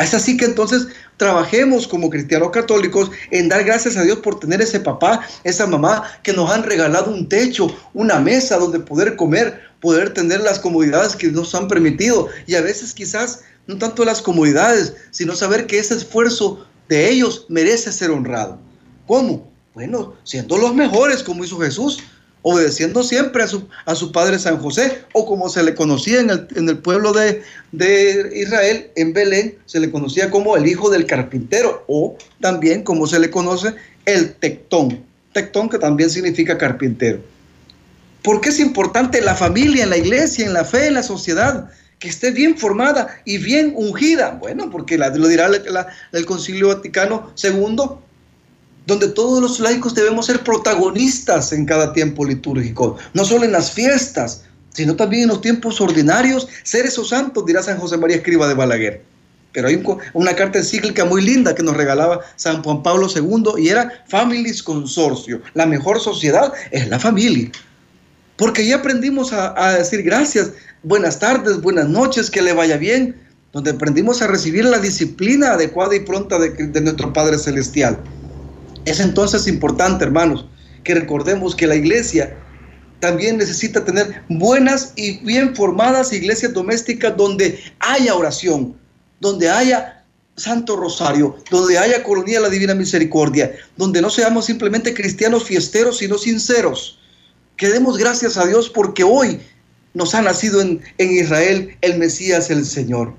Es 0.00 0.14
así 0.14 0.38
que 0.38 0.46
entonces 0.46 0.88
trabajemos 1.18 1.86
como 1.86 2.08
cristianos 2.08 2.50
católicos 2.50 3.10
en 3.30 3.50
dar 3.50 3.64
gracias 3.64 3.98
a 3.98 4.02
Dios 4.02 4.20
por 4.20 4.40
tener 4.40 4.62
ese 4.62 4.80
papá, 4.80 5.20
esa 5.44 5.66
mamá 5.66 6.04
que 6.22 6.32
nos 6.32 6.50
han 6.50 6.62
regalado 6.62 7.12
un 7.12 7.28
techo, 7.28 7.66
una 7.92 8.18
mesa 8.18 8.56
donde 8.56 8.80
poder 8.80 9.14
comer, 9.16 9.60
poder 9.80 10.14
tener 10.14 10.40
las 10.40 10.58
comodidades 10.58 11.14
que 11.14 11.30
nos 11.30 11.54
han 11.54 11.68
permitido. 11.68 12.28
Y 12.46 12.54
a 12.54 12.62
veces 12.62 12.94
quizás 12.94 13.40
no 13.66 13.76
tanto 13.76 14.06
las 14.06 14.22
comodidades, 14.22 14.94
sino 15.10 15.36
saber 15.36 15.66
que 15.66 15.78
ese 15.78 15.94
esfuerzo 15.94 16.66
de 16.88 17.10
ellos 17.10 17.44
merece 17.50 17.92
ser 17.92 18.10
honrado. 18.10 18.58
¿Cómo? 19.06 19.50
Bueno, 19.74 20.14
siendo 20.24 20.56
los 20.56 20.74
mejores 20.74 21.22
como 21.22 21.44
hizo 21.44 21.58
Jesús, 21.58 22.02
obedeciendo 22.42 23.02
siempre 23.02 23.42
a 23.42 23.46
su, 23.46 23.68
a 23.84 23.94
su 23.94 24.12
padre 24.12 24.38
San 24.38 24.58
José, 24.58 25.02
o 25.12 25.26
como 25.26 25.48
se 25.48 25.62
le 25.62 25.74
conocía 25.74 26.20
en 26.20 26.30
el, 26.30 26.48
en 26.54 26.68
el 26.68 26.78
pueblo 26.78 27.12
de, 27.12 27.42
de, 27.72 28.30
Israel, 28.34 28.90
en 28.96 29.12
Belén, 29.12 29.58
se 29.66 29.80
le 29.80 29.90
conocía 29.90 30.30
como 30.30 30.56
el 30.56 30.66
hijo 30.66 30.90
del 30.90 31.06
carpintero, 31.06 31.84
o 31.86 32.16
también 32.40 32.82
como 32.82 33.06
se 33.06 33.18
le 33.18 33.30
conoce 33.30 33.74
el 34.06 34.34
tectón. 34.34 35.04
Tectón 35.32 35.68
que 35.68 35.78
también 35.78 36.10
significa 36.10 36.58
carpintero. 36.58 37.20
¿Por 38.22 38.40
qué 38.40 38.50
es 38.50 38.58
importante 38.58 39.20
la 39.20 39.34
familia, 39.34 39.84
en 39.84 39.90
la 39.90 39.96
iglesia, 39.96 40.46
en 40.46 40.52
la 40.52 40.64
fe, 40.64 40.88
en 40.88 40.94
la 40.94 41.02
sociedad? 41.02 41.70
Que 41.98 42.08
esté 42.08 42.30
bien 42.30 42.56
formada 42.56 43.20
y 43.24 43.38
bien 43.38 43.72
ungida. 43.76 44.32
Bueno, 44.32 44.70
porque 44.70 44.98
la, 44.98 45.08
lo 45.10 45.28
dirá 45.28 45.50
el 46.12 46.26
Concilio 46.26 46.68
Vaticano 46.68 47.32
II, 47.42 47.76
donde 48.90 49.08
todos 49.08 49.40
los 49.40 49.60
laicos 49.60 49.94
debemos 49.94 50.26
ser 50.26 50.42
protagonistas 50.42 51.52
en 51.52 51.64
cada 51.64 51.92
tiempo 51.92 52.24
litúrgico, 52.24 52.96
no 53.14 53.24
solo 53.24 53.44
en 53.44 53.52
las 53.52 53.70
fiestas, 53.70 54.42
sino 54.74 54.96
también 54.96 55.22
en 55.22 55.28
los 55.28 55.40
tiempos 55.40 55.80
ordinarios, 55.80 56.48
ser 56.64 56.86
esos 56.86 57.10
santos, 57.10 57.46
dirá 57.46 57.62
San 57.62 57.78
José 57.78 57.96
María 57.98 58.16
Escriba 58.16 58.48
de 58.48 58.54
Balaguer. 58.54 59.04
Pero 59.52 59.68
hay 59.68 59.76
un, 59.76 59.98
una 60.12 60.34
carta 60.34 60.58
encíclica 60.58 61.04
muy 61.04 61.22
linda 61.22 61.54
que 61.54 61.62
nos 61.62 61.76
regalaba 61.76 62.20
San 62.34 62.64
Juan 62.64 62.82
Pablo 62.82 63.06
II 63.14 63.62
y 63.62 63.68
era 63.68 64.04
Families 64.08 64.60
Consorcio. 64.60 65.40
La 65.54 65.66
mejor 65.66 66.00
sociedad 66.00 66.52
es 66.72 66.88
la 66.88 66.98
familia. 66.98 67.48
Porque 68.36 68.66
ya 68.66 68.76
aprendimos 68.76 69.32
a, 69.32 69.74
decir 69.74 70.02
gracias, 70.02 70.50
buenas 70.82 71.20
tardes, 71.20 71.60
buenas 71.60 71.88
noches, 71.88 72.28
que 72.28 72.42
le 72.42 72.54
vaya 72.54 72.76
bien, 72.76 73.14
donde 73.52 73.70
aprendimos 73.70 74.20
a 74.20 74.26
recibir 74.26 74.64
la 74.64 74.78
disciplina 74.78 75.52
adecuada 75.52 75.94
y 75.94 76.00
pronta 76.00 76.40
de 76.40 76.80
nuestro 76.80 77.12
Padre 77.12 77.38
Celestial. 77.38 77.96
Es 78.84 79.00
entonces 79.00 79.46
importante, 79.46 80.04
hermanos, 80.04 80.46
que 80.84 80.94
recordemos 80.94 81.54
que 81.54 81.66
la 81.66 81.76
iglesia 81.76 82.36
también 83.00 83.38
necesita 83.38 83.84
tener 83.84 84.22
buenas 84.28 84.92
y 84.96 85.18
bien 85.24 85.54
formadas 85.56 86.12
iglesias 86.12 86.52
domésticas 86.52 87.16
donde 87.16 87.58
haya 87.78 88.14
oración, 88.14 88.76
donde 89.20 89.48
haya 89.50 90.04
Santo 90.36 90.76
Rosario, 90.76 91.36
donde 91.50 91.78
haya 91.78 92.02
Coronía 92.02 92.38
de 92.38 92.44
la 92.44 92.50
Divina 92.50 92.74
Misericordia, 92.74 93.52
donde 93.76 94.00
no 94.00 94.10
seamos 94.10 94.46
simplemente 94.46 94.94
cristianos 94.94 95.44
fiesteros, 95.44 95.98
sino 95.98 96.18
sinceros. 96.18 96.98
Que 97.56 97.68
demos 97.68 97.98
gracias 97.98 98.36
a 98.38 98.46
Dios 98.46 98.70
porque 98.70 99.04
hoy 99.04 99.40
nos 99.92 100.14
ha 100.14 100.22
nacido 100.22 100.60
en, 100.62 100.80
en 100.98 101.10
Israel 101.10 101.76
el 101.82 101.98
Mesías, 101.98 102.50
el 102.50 102.64
Señor. 102.64 103.14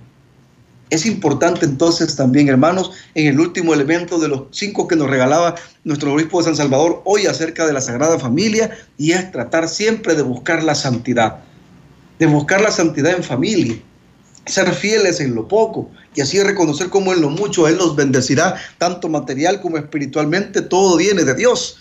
Es 0.92 1.06
importante 1.06 1.66
entonces 1.66 2.18
también, 2.18 2.50
hermanos, 2.50 2.92
en 3.16 3.28
el 3.28 3.40
último 3.40 3.74
elemento 3.74 4.20
de 4.20 4.28
los 4.28 4.44
cinco 4.52 4.90
que 4.90 4.98
nos 4.98 5.10
regalaba 5.10 5.56
nuestro 5.86 6.14
obispo 6.14 6.40
de 6.40 6.44
San 6.44 6.58
Salvador 6.58 7.02
hoy 7.06 7.28
acerca 7.28 7.66
de 7.66 7.72
la 7.72 7.80
Sagrada 7.80 8.20
Familia, 8.20 8.78
y 8.98 9.14
es 9.14 9.32
tratar 9.32 9.70
siempre 9.70 10.16
de 10.16 10.22
buscar 10.22 10.62
la 10.64 10.76
santidad, 10.76 11.38
de 12.20 12.26
buscar 12.26 12.60
la 12.60 12.72
santidad 12.72 13.16
en 13.16 13.24
familia, 13.24 13.82
ser 14.46 14.74
fieles 14.74 15.22
en 15.22 15.34
lo 15.34 15.48
poco 15.48 15.90
y 16.14 16.22
así 16.22 16.44
reconocer 16.44 16.90
cómo 16.90 17.14
en 17.14 17.22
lo 17.22 17.30
mucho 17.30 17.70
Él 17.70 17.78
los 17.78 17.96
bendecirá, 17.96 18.58
tanto 18.78 19.08
material 19.08 19.62
como 19.62 19.78
espiritualmente, 19.78 20.62
todo 20.62 20.98
viene 20.98 21.24
de 21.24 21.36
Dios. 21.36 21.78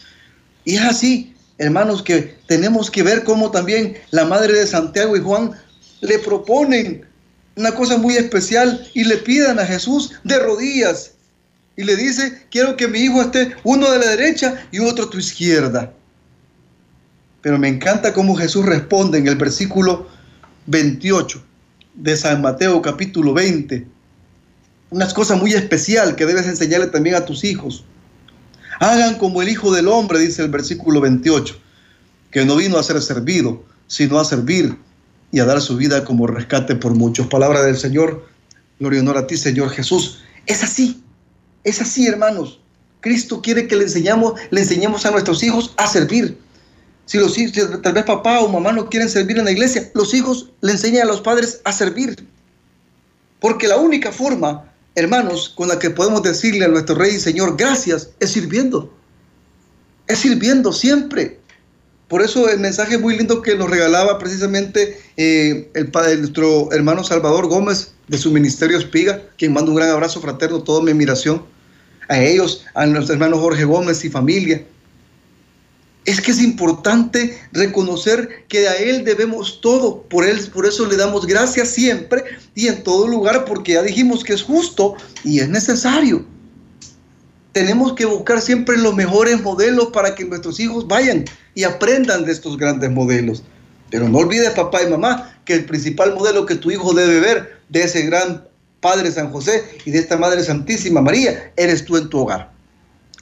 Y 0.64 0.76
es 0.76 0.82
así, 0.82 1.34
hermanos, 1.58 2.04
que 2.04 2.36
tenemos 2.46 2.92
que 2.92 3.02
ver 3.02 3.24
cómo 3.24 3.50
también 3.50 3.96
la 4.12 4.24
Madre 4.24 4.52
de 4.52 4.68
Santiago 4.68 5.16
y 5.16 5.20
Juan 5.20 5.50
le 6.00 6.20
proponen 6.20 7.09
una 7.56 7.72
cosa 7.74 7.98
muy 7.98 8.16
especial 8.16 8.88
y 8.94 9.04
le 9.04 9.18
pidan 9.18 9.58
a 9.58 9.66
Jesús 9.66 10.12
de 10.24 10.38
rodillas 10.38 11.12
y 11.76 11.84
le 11.84 11.96
dice, 11.96 12.46
quiero 12.50 12.76
que 12.76 12.88
mi 12.88 13.00
hijo 13.00 13.22
esté 13.22 13.54
uno 13.64 13.90
de 13.90 13.98
la 13.98 14.08
derecha 14.08 14.66
y 14.70 14.80
otro 14.80 15.06
a 15.06 15.10
tu 15.10 15.18
izquierda. 15.18 15.92
Pero 17.42 17.58
me 17.58 17.68
encanta 17.68 18.12
cómo 18.12 18.36
Jesús 18.36 18.66
responde 18.66 19.18
en 19.18 19.26
el 19.26 19.36
versículo 19.36 20.08
28 20.66 21.42
de 21.94 22.16
San 22.16 22.42
Mateo 22.42 22.82
capítulo 22.82 23.32
20. 23.32 23.86
Una 24.90 25.08
cosa 25.08 25.36
muy 25.36 25.52
especial 25.52 26.16
que 26.16 26.26
debes 26.26 26.46
enseñarle 26.46 26.88
también 26.88 27.16
a 27.16 27.24
tus 27.24 27.44
hijos. 27.44 27.84
Hagan 28.80 29.16
como 29.16 29.42
el 29.42 29.48
Hijo 29.48 29.72
del 29.72 29.88
Hombre, 29.88 30.18
dice 30.18 30.42
el 30.42 30.50
versículo 30.50 31.00
28, 31.00 31.56
que 32.30 32.44
no 32.44 32.56
vino 32.56 32.78
a 32.78 32.82
ser 32.82 33.00
servido, 33.02 33.62
sino 33.86 34.18
a 34.18 34.24
servir 34.24 34.76
y 35.32 35.40
a 35.40 35.44
dar 35.44 35.60
su 35.60 35.76
vida 35.76 36.04
como 36.04 36.26
rescate 36.26 36.76
por 36.76 36.94
muchos. 36.94 37.26
Palabra 37.28 37.62
del 37.62 37.76
Señor, 37.76 38.26
gloria 38.78 38.98
y 38.98 39.00
honor 39.00 39.18
a 39.18 39.26
ti, 39.26 39.36
Señor 39.36 39.70
Jesús. 39.70 40.20
Es 40.46 40.62
así, 40.62 41.02
es 41.64 41.80
así, 41.80 42.06
hermanos. 42.06 42.60
Cristo 43.00 43.40
quiere 43.40 43.66
que 43.66 43.76
le 43.76 43.84
enseñamos, 43.84 44.34
le 44.50 44.60
enseñemos 44.60 45.06
a 45.06 45.10
nuestros 45.10 45.42
hijos 45.42 45.72
a 45.76 45.86
servir. 45.86 46.38
Si 47.06 47.18
los 47.18 47.36
hijos, 47.38 47.82
tal 47.82 47.92
vez 47.92 48.04
papá 48.04 48.40
o 48.40 48.48
mamá 48.48 48.72
no 48.72 48.88
quieren 48.88 49.08
servir 49.08 49.38
en 49.38 49.46
la 49.46 49.50
iglesia, 49.50 49.90
los 49.94 50.14
hijos 50.14 50.50
le 50.60 50.72
enseñan 50.72 51.02
a 51.02 51.10
los 51.10 51.20
padres 51.20 51.60
a 51.64 51.72
servir. 51.72 52.26
Porque 53.40 53.66
la 53.66 53.78
única 53.78 54.12
forma, 54.12 54.70
hermanos, 54.94 55.48
con 55.48 55.68
la 55.68 55.78
que 55.78 55.90
podemos 55.90 56.22
decirle 56.22 56.66
a 56.66 56.68
nuestro 56.68 56.94
Rey 56.94 57.16
y 57.16 57.20
Señor 57.20 57.56
gracias 57.56 58.10
es 58.20 58.30
sirviendo. 58.30 58.94
Es 60.06 60.18
sirviendo 60.18 60.72
siempre. 60.72 61.39
Por 62.10 62.22
eso 62.22 62.48
el 62.48 62.58
mensaje 62.58 62.98
muy 62.98 63.16
lindo 63.16 63.40
que 63.40 63.54
nos 63.54 63.70
regalaba 63.70 64.18
precisamente 64.18 65.00
eh, 65.16 65.70
el 65.74 65.92
padre, 65.92 66.16
nuestro 66.16 66.72
hermano 66.72 67.04
Salvador 67.04 67.46
Gómez 67.46 67.92
de 68.08 68.18
su 68.18 68.32
ministerio 68.32 68.78
Espiga, 68.78 69.22
quien 69.38 69.52
manda 69.52 69.70
un 69.70 69.76
gran 69.76 69.90
abrazo 69.90 70.20
fraterno, 70.20 70.60
toda 70.64 70.82
mi 70.82 70.90
admiración 70.90 71.44
a 72.08 72.20
ellos, 72.20 72.66
a 72.74 72.84
nuestro 72.86 73.14
hermano 73.14 73.38
Jorge 73.38 73.64
Gómez 73.64 74.04
y 74.04 74.10
familia. 74.10 74.66
Es 76.04 76.20
que 76.20 76.32
es 76.32 76.42
importante 76.42 77.38
reconocer 77.52 78.44
que 78.48 78.66
a 78.66 78.74
Él 78.74 79.04
debemos 79.04 79.60
todo, 79.60 80.02
por, 80.02 80.24
él, 80.24 80.40
por 80.52 80.66
eso 80.66 80.86
le 80.86 80.96
damos 80.96 81.28
gracias 81.28 81.68
siempre 81.68 82.24
y 82.56 82.66
en 82.66 82.82
todo 82.82 83.06
lugar, 83.06 83.44
porque 83.44 83.74
ya 83.74 83.82
dijimos 83.82 84.24
que 84.24 84.32
es 84.32 84.42
justo 84.42 84.96
y 85.22 85.38
es 85.38 85.48
necesario 85.48 86.26
tenemos 87.52 87.94
que 87.94 88.04
buscar 88.04 88.40
siempre 88.40 88.76
los 88.76 88.94
mejores 88.94 89.42
modelos 89.42 89.88
para 89.88 90.14
que 90.14 90.24
nuestros 90.24 90.60
hijos 90.60 90.86
vayan 90.86 91.24
y 91.54 91.64
aprendan 91.64 92.24
de 92.24 92.32
estos 92.32 92.56
grandes 92.56 92.90
modelos. 92.90 93.42
Pero 93.90 94.08
no 94.08 94.18
olvides, 94.18 94.50
papá 94.50 94.82
y 94.82 94.88
mamá, 94.88 95.34
que 95.44 95.54
el 95.54 95.64
principal 95.64 96.14
modelo 96.14 96.46
que 96.46 96.54
tu 96.54 96.70
hijo 96.70 96.94
debe 96.94 97.20
ver 97.20 97.60
de 97.68 97.82
ese 97.82 98.02
gran 98.02 98.44
Padre 98.80 99.10
San 99.10 99.30
José 99.30 99.64
y 99.84 99.90
de 99.90 99.98
esta 99.98 100.16
Madre 100.16 100.42
Santísima 100.42 101.02
María, 101.02 101.52
eres 101.56 101.84
tú 101.84 101.96
en 101.96 102.08
tu 102.08 102.20
hogar. 102.20 102.52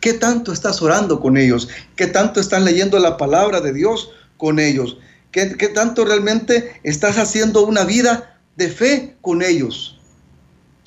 ¿Qué 0.01 0.13
tanto 0.13 0.53
estás 0.53 0.81
orando 0.81 1.21
con 1.21 1.37
ellos? 1.37 1.69
¿Qué 1.97 2.07
tanto 2.07 2.41
estás 2.41 2.63
leyendo 2.63 2.99
la 2.99 3.17
palabra 3.17 3.61
de 3.61 3.73
Dios 3.73 4.11
con 4.37 4.61
ellos? 4.61 4.99
¿Qué, 5.33 5.57
qué 5.57 5.69
tanto 5.69 6.05
realmente 6.05 6.81
estás 6.85 7.19
haciendo 7.19 7.67
una 7.67 7.85
vida 7.85 8.39
de 8.57 8.69
fe 8.69 9.17
con 9.21 9.43
ellos? 9.43 9.99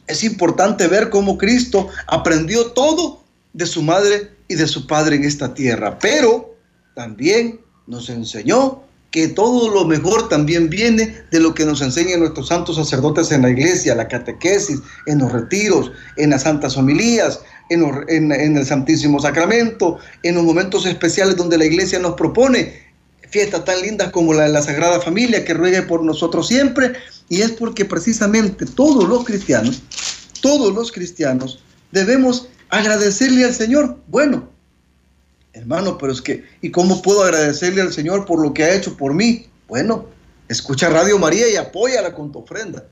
Es 0.08 0.24
importante 0.24 0.88
ver 0.88 1.10
cómo 1.10 1.38
Cristo 1.38 1.90
aprendió 2.08 2.68
todo 2.68 3.22
de 3.54 3.66
su 3.66 3.82
madre 3.82 4.32
y 4.48 4.56
de 4.56 4.68
su 4.68 4.88
padre 4.88 5.18
en 5.18 5.26
esta 5.26 5.54
tierra, 5.54 6.00
pero 6.00 6.51
también 6.96 7.60
nos 7.88 8.10
enseñó 8.10 8.84
que 9.12 9.28
todo 9.28 9.70
lo 9.70 9.86
mejor 9.86 10.30
también 10.30 10.70
viene 10.70 11.24
de 11.32 11.40
lo 11.42 11.54
que 11.54 11.66
nos 11.66 11.82
enseñan 11.82 12.22
nuestros 12.22 12.48
santos 12.48 12.78
sacerdotes 12.78 13.32
en 13.32 13.42
la 13.42 13.50
iglesia, 13.50 13.94
la 13.94 14.08
catequesis, 14.08 14.80
en 15.06 15.20
los 15.20 15.32
retiros, 15.32 15.92
en 16.16 16.30
las 16.30 16.44
santas 16.44 16.78
homilías, 16.78 17.42
en, 17.70 18.32
el 18.32 18.66
Santísimo 18.66 19.20
Sacramento, 19.20 20.00
en 20.24 20.36
los 20.36 20.44
momentos 20.44 20.86
especiales 20.86 21.36
donde 21.36 21.58
la 21.58 21.66
iglesia 21.66 22.00
nos 22.00 22.14
propone 22.14 22.74
fiestas 23.30 23.64
tan 23.66 23.82
lindas 23.82 24.12
como 24.12 24.34
la 24.34 24.44
de 24.44 24.50
la 24.50 24.62
Sagrada 24.62 25.00
Familia, 25.02 25.46
que 25.46 25.54
ruegue 25.54 25.82
por 25.84 26.04
nosotros 26.04 26.48
siempre, 26.48 26.94
y 27.30 27.42
es 27.42 27.52
porque 27.52 27.86
precisamente 27.86 28.66
todos 28.66 29.08
los 29.08 29.26
cristianos, 29.26 29.84
todos 30.42 30.74
los 30.74 30.92
cristianos, 30.92 31.64
debemos 31.92 32.48
agradecerle 32.70 33.46
al 33.46 33.54
Señor. 33.54 33.98
Bueno, 34.08 34.50
Hermano, 35.54 35.98
pero 35.98 36.14
es 36.14 36.22
que, 36.22 36.46
¿y 36.62 36.72
cómo 36.72 37.02
puedo 37.02 37.24
agradecerle 37.24 37.82
al 37.82 37.92
Señor 37.92 38.26
por 38.26 38.42
lo 38.42 38.54
que 38.54 38.64
ha 38.64 38.74
hecho 38.74 38.96
por 38.96 39.14
mí? 39.14 39.48
Bueno, 39.68 40.06
escucha 40.48 40.90
Radio 40.90 41.18
María 41.20 41.50
y 41.50 41.58
apóyala 41.58 42.14
con 42.14 42.32
tu 42.32 42.40
ofrenda. 42.40 42.86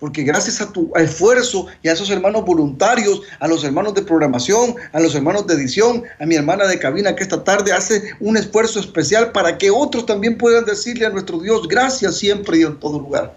Porque 0.00 0.22
gracias 0.22 0.60
a 0.60 0.72
tu 0.72 0.90
esfuerzo 0.96 1.66
y 1.82 1.88
a 1.88 1.92
esos 1.92 2.10
hermanos 2.10 2.44
voluntarios, 2.44 3.20
a 3.38 3.46
los 3.46 3.62
hermanos 3.62 3.94
de 3.94 4.02
programación, 4.02 4.74
a 4.92 4.98
los 4.98 5.14
hermanos 5.14 5.46
de 5.46 5.54
edición, 5.54 6.02
a 6.18 6.26
mi 6.26 6.36
hermana 6.36 6.66
de 6.66 6.78
cabina 6.78 7.14
que 7.14 7.22
esta 7.22 7.44
tarde 7.44 7.70
hace 7.72 8.14
un 8.18 8.36
esfuerzo 8.36 8.80
especial 8.80 9.30
para 9.30 9.58
que 9.58 9.70
otros 9.70 10.06
también 10.06 10.38
puedan 10.38 10.64
decirle 10.64 11.06
a 11.06 11.10
nuestro 11.10 11.38
Dios 11.38 11.68
gracias 11.68 12.16
siempre 12.16 12.58
y 12.58 12.62
en 12.62 12.80
todo 12.80 12.98
lugar. 12.98 13.36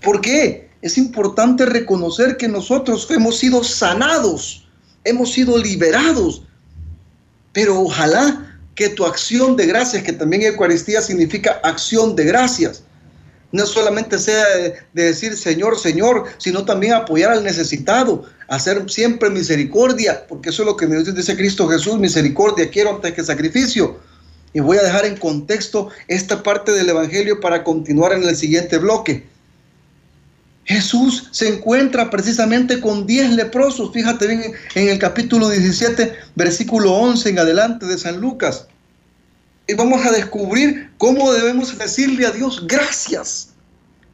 ¿Por 0.00 0.20
qué? 0.20 0.70
Es 0.80 0.96
importante 0.96 1.66
reconocer 1.66 2.36
que 2.36 2.48
nosotros 2.48 3.08
hemos 3.10 3.36
sido 3.36 3.64
sanados, 3.64 4.66
hemos 5.04 5.32
sido 5.32 5.58
liberados 5.58 6.44
pero 7.52 7.80
ojalá 7.80 8.58
que 8.74 8.88
tu 8.88 9.04
acción 9.04 9.56
de 9.56 9.66
gracias, 9.66 10.02
que 10.02 10.12
también 10.12 10.42
Eucaristía 10.42 11.02
significa 11.02 11.60
acción 11.62 12.16
de 12.16 12.24
gracias, 12.24 12.82
no 13.52 13.66
solamente 13.66 14.18
sea 14.18 14.44
de, 14.56 14.74
decir 14.94 15.36
Señor, 15.36 15.78
Señor, 15.78 16.24
sino 16.38 16.64
también 16.64 16.94
apoyar 16.94 17.32
al 17.32 17.44
necesitado, 17.44 18.24
hacer 18.48 18.90
siempre 18.90 19.28
misericordia, 19.28 20.26
porque 20.26 20.48
eso 20.50 20.62
es 20.62 20.66
lo 20.66 20.76
que 20.76 20.86
dice 20.86 21.36
Cristo 21.36 21.68
Jesús, 21.68 21.98
misericordia 21.98 22.70
quiero 22.70 22.90
antes 22.90 23.12
que 23.12 23.22
sacrificio. 23.22 23.98
Y 24.54 24.60
voy 24.60 24.76
a 24.76 24.82
dejar 24.82 25.06
en 25.06 25.16
contexto 25.16 25.88
esta 26.08 26.42
parte 26.42 26.72
del 26.72 26.90
Evangelio 26.90 27.40
para 27.40 27.64
continuar 27.64 28.12
en 28.12 28.22
el 28.22 28.36
siguiente 28.36 28.76
bloque. 28.78 29.26
Jesús 30.64 31.28
se 31.32 31.48
encuentra 31.48 32.10
precisamente 32.10 32.80
con 32.80 33.06
10 33.06 33.32
leprosos. 33.32 33.92
Fíjate 33.92 34.26
bien 34.28 34.42
en 34.74 34.88
el 34.88 34.98
capítulo 34.98 35.48
17, 35.48 36.12
versículo 36.36 36.92
11 36.92 37.30
en 37.30 37.38
adelante 37.38 37.86
de 37.86 37.98
San 37.98 38.20
Lucas. 38.20 38.66
Y 39.66 39.74
vamos 39.74 40.04
a 40.04 40.12
descubrir 40.12 40.90
cómo 40.98 41.32
debemos 41.32 41.76
decirle 41.76 42.26
a 42.26 42.30
Dios 42.30 42.66
gracias. 42.66 43.50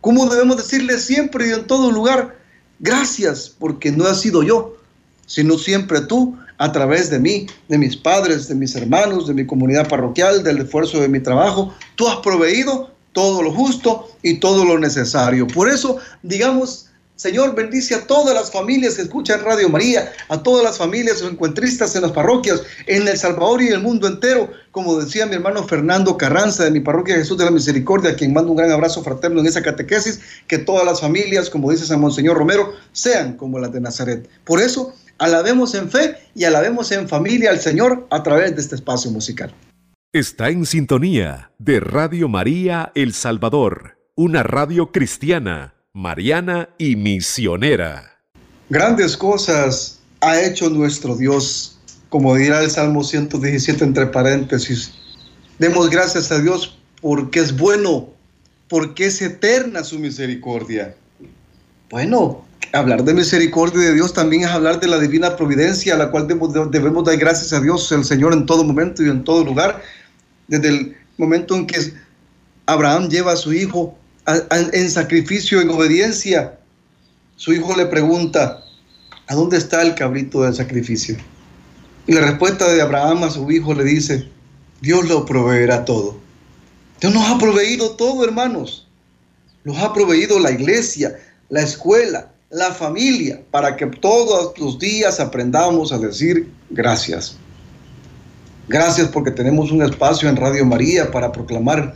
Cómo 0.01 0.27
debemos 0.27 0.57
decirle 0.57 0.99
siempre 0.99 1.49
y 1.49 1.53
en 1.53 1.67
todo 1.67 1.91
lugar 1.91 2.39
gracias, 2.79 3.53
porque 3.59 3.91
no 3.91 4.07
ha 4.07 4.15
sido 4.15 4.43
yo, 4.43 4.77
sino 5.27 5.59
siempre 5.59 6.01
tú, 6.03 6.39
a 6.59 6.73
través 6.73 7.09
de 7.09 7.19
mí, 7.19 7.47
de 7.69 7.79
mis 7.79 7.97
padres, 7.97 8.49
de 8.49 8.55
mis 8.55 8.75
hermanos, 8.75 9.27
de 9.29 9.35
mi 9.35 9.47
comunidad 9.47 9.89
parroquial, 9.89 10.43
del 10.43 10.59
esfuerzo 10.59 11.01
de 11.01 11.09
mi 11.09 11.21
trabajo. 11.21 11.75
Tú 11.95 12.09
has 12.09 12.17
proveído 12.17 12.91
todo 13.19 13.43
lo 13.43 13.53
justo 13.53 14.09
y 14.23 14.39
todo 14.39 14.65
lo 14.65 14.79
necesario. 14.79 15.49
Por 15.49 15.69
eso, 15.69 15.99
digamos, 16.23 16.87
Señor, 17.17 17.57
bendice 17.57 17.97
a 17.97 18.07
todas 18.07 18.33
las 18.33 18.53
familias 18.53 18.95
que 18.95 19.03
escuchan 19.03 19.43
Radio 19.43 19.69
María, 19.69 20.13
a 20.29 20.41
todas 20.41 20.63
las 20.63 20.79
familias 20.79 21.21
encuentristas 21.21 21.97
en 21.97 22.03
las 22.03 22.13
parroquias, 22.13 22.63
en 22.87 23.09
El 23.09 23.19
Salvador 23.19 23.61
y 23.61 23.67
en 23.67 23.73
el 23.73 23.83
mundo 23.83 24.07
entero. 24.07 24.53
Como 24.71 25.01
decía 25.01 25.27
mi 25.27 25.35
hermano 25.35 25.67
Fernando 25.67 26.17
Carranza 26.17 26.63
de 26.63 26.71
mi 26.71 26.79
parroquia 26.79 27.17
Jesús 27.17 27.37
de 27.39 27.47
la 27.47 27.51
Misericordia, 27.51 28.13
a 28.13 28.15
quien 28.15 28.33
mando 28.33 28.53
un 28.53 28.57
gran 28.59 28.71
abrazo 28.71 29.03
fraterno 29.03 29.41
en 29.41 29.47
esa 29.49 29.63
catequesis, 29.63 30.21
que 30.47 30.59
todas 30.59 30.87
las 30.87 31.01
familias, 31.01 31.51
como 31.51 31.73
dice 31.73 31.87
San 31.87 32.01
Monseñor 32.01 32.39
Romero, 32.39 32.73
sean 32.93 33.37
como 33.37 33.59
las 33.59 33.73
de 33.73 33.81
Nazaret. 33.81 34.29
Por 34.45 34.61
eso, 34.61 34.95
alabemos 35.19 35.75
en 35.75 35.91
fe 35.91 36.15
y 36.37 36.45
alabemos 36.45 36.93
en 36.93 37.09
familia 37.09 37.51
al 37.51 37.59
Señor 37.59 38.07
a 38.11 38.23
través 38.23 38.55
de 38.55 38.63
este 38.63 38.77
espacio 38.77 39.11
musical. 39.11 39.53
Está 40.15 40.49
en 40.49 40.65
sintonía 40.65 41.53
de 41.59 41.81
Radio 41.81 42.31
María 42.31 42.93
El 42.95 43.13
Salvador, 43.13 43.99
una 44.15 44.43
radio 44.43 44.91
cristiana, 44.91 45.75
mariana 45.93 46.71
y 46.79 46.97
misionera. 46.97 48.19
Grandes 48.71 49.19
cosas 49.19 50.01
ha 50.23 50.41
hecho 50.41 50.71
nuestro 50.71 51.15
Dios, 51.15 51.79
como 52.09 52.35
dirá 52.37 52.63
el 52.63 52.71
Salmo 52.71 53.05
117 53.05 53.85
entre 53.85 54.07
paréntesis. 54.07 54.95
Demos 55.59 55.91
gracias 55.91 56.33
a 56.33 56.41
Dios 56.41 56.79
porque 57.03 57.41
es 57.41 57.55
bueno, 57.55 58.09
porque 58.67 59.09
es 59.09 59.21
eterna 59.21 59.85
su 59.85 59.99
misericordia. 59.99 60.97
Bueno, 61.91 62.47
hablar 62.73 63.05
de 63.05 63.15
misericordia 63.15 63.81
de 63.81 63.95
Dios 63.95 64.13
también 64.13 64.43
es 64.43 64.49
hablar 64.49 64.81
de 64.81 64.89
la 64.89 64.99
divina 64.99 65.37
providencia, 65.37 65.95
a 65.95 65.99
la 65.99 66.11
cual 66.11 66.27
debemos, 66.27 67.05
dar 67.05 67.17
gracias 67.17 67.53
a 67.53 67.61
Dios, 67.61 67.91
el 67.93 68.05
Señor, 68.05 68.33
en 68.33 68.47
todo 68.47 68.65
momento 68.65 69.03
y 69.03 69.09
en 69.09 69.25
todo 69.25 69.45
lugar 69.45 69.83
desde 70.49 70.69
el 70.69 70.97
momento 71.17 71.55
en 71.55 71.67
que 71.67 71.93
Abraham 72.67 73.09
lleva 73.09 73.33
a 73.33 73.37
su 73.37 73.53
hijo 73.53 73.97
en 74.51 74.91
sacrificio, 74.91 75.61
en 75.61 75.71
obediencia, 75.71 76.59
su 77.37 77.53
hijo 77.53 77.75
le 77.77 77.87
pregunta, 77.87 78.63
¿a 79.27 79.35
dónde 79.35 79.57
está 79.57 79.83
el 79.83 79.95
cabrito 79.95 80.43
del 80.43 80.55
sacrificio? 80.55 81.17
Y 82.07 82.13
la 82.13 82.23
respuesta 82.23 82.71
de 82.73 82.83
Abraham 82.83 83.25
a 83.25 83.31
su 83.31 83.51
hijo 83.51 83.75
le 83.75 83.85
dice, 83.85 84.29
Dios 84.81 85.09
lo 85.09 85.25
proveerá 85.25 85.85
todo. 85.85 86.19
Dios 87.01 87.15
nos 87.15 87.29
ha 87.29 87.39
proveído 87.39 87.97
todo, 87.97 88.25
hermanos. 88.25 88.89
Nos 89.65 89.79
ha 89.79 89.93
proveído 89.93 90.39
la 90.41 90.51
iglesia, 90.51 91.17
la 91.49 91.63
escuela, 91.63 92.33
la 92.51 92.73
familia, 92.73 93.43
para 93.51 93.77
que 93.77 93.87
todos 93.87 94.59
los 94.59 94.79
días 94.79 95.21
aprendamos 95.21 95.93
a 95.93 95.99
decir 95.99 96.51
gracias. 96.71 97.37
Gracias 98.69 99.09
porque 99.09 99.31
tenemos 99.31 99.71
un 99.71 99.83
espacio 99.83 100.29
en 100.29 100.37
Radio 100.37 100.65
María 100.65 101.11
para 101.11 101.31
proclamar 101.31 101.95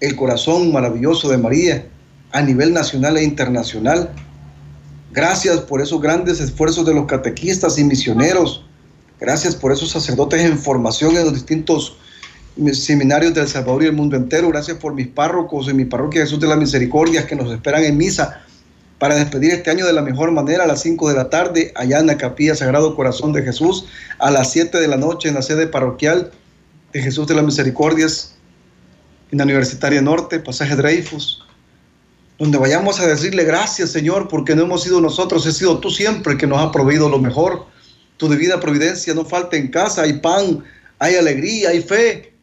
el 0.00 0.16
corazón 0.16 0.72
maravilloso 0.72 1.28
de 1.28 1.36
María 1.36 1.86
a 2.32 2.40
nivel 2.40 2.72
nacional 2.72 3.18
e 3.18 3.22
internacional. 3.22 4.10
Gracias 5.12 5.60
por 5.60 5.82
esos 5.82 6.00
grandes 6.00 6.40
esfuerzos 6.40 6.86
de 6.86 6.94
los 6.94 7.06
catequistas 7.06 7.78
y 7.78 7.84
misioneros. 7.84 8.64
Gracias 9.20 9.54
por 9.54 9.72
esos 9.72 9.90
sacerdotes 9.90 10.42
en 10.42 10.58
formación 10.58 11.16
en 11.16 11.24
los 11.24 11.34
distintos 11.34 11.98
seminarios 12.72 13.34
del 13.34 13.46
Salvador 13.46 13.82
y 13.82 13.86
el 13.86 13.92
mundo 13.92 14.16
entero. 14.16 14.48
Gracias 14.48 14.78
por 14.78 14.94
mis 14.94 15.08
párrocos 15.08 15.68
en 15.68 15.76
mi 15.76 15.84
parroquia 15.84 16.22
Jesús 16.22 16.40
de 16.40 16.48
la 16.48 16.56
Misericordia 16.56 17.26
que 17.26 17.36
nos 17.36 17.52
esperan 17.52 17.84
en 17.84 17.98
misa 17.98 18.42
para 19.02 19.16
despedir 19.16 19.50
este 19.50 19.68
año 19.68 19.84
de 19.84 19.92
la 19.92 20.00
mejor 20.00 20.30
manera 20.30 20.62
a 20.62 20.66
las 20.68 20.82
5 20.82 21.08
de 21.08 21.16
la 21.16 21.28
tarde 21.28 21.72
allá 21.74 21.98
en 21.98 22.06
la 22.06 22.16
capilla 22.16 22.54
Sagrado 22.54 22.94
Corazón 22.94 23.32
de 23.32 23.42
Jesús, 23.42 23.86
a 24.20 24.30
las 24.30 24.52
7 24.52 24.78
de 24.78 24.86
la 24.86 24.96
noche 24.96 25.28
en 25.28 25.34
la 25.34 25.42
sede 25.42 25.66
parroquial 25.66 26.30
de 26.92 27.02
Jesús 27.02 27.26
de 27.26 27.34
las 27.34 27.44
Misericordias, 27.44 28.36
en 29.32 29.38
la 29.38 29.44
Universitaria 29.44 30.00
Norte, 30.00 30.38
pasaje 30.38 30.76
Dreyfus, 30.76 31.44
donde 32.38 32.58
vayamos 32.58 33.00
a 33.00 33.08
decirle 33.08 33.42
gracias 33.42 33.90
Señor, 33.90 34.28
porque 34.28 34.54
no 34.54 34.62
hemos 34.62 34.84
sido 34.84 35.00
nosotros, 35.00 35.44
he 35.46 35.52
sido 35.52 35.80
tú 35.80 35.90
siempre 35.90 36.36
que 36.36 36.46
nos 36.46 36.60
ha 36.60 36.70
proveído 36.70 37.08
lo 37.08 37.18
mejor. 37.18 37.66
Tu 38.18 38.28
divina 38.28 38.60
providencia 38.60 39.12
no 39.14 39.24
falta 39.24 39.56
en 39.56 39.66
casa, 39.66 40.02
hay 40.02 40.20
pan, 40.20 40.62
hay 41.00 41.16
alegría, 41.16 41.70
hay 41.70 41.82
fe. 41.82 42.34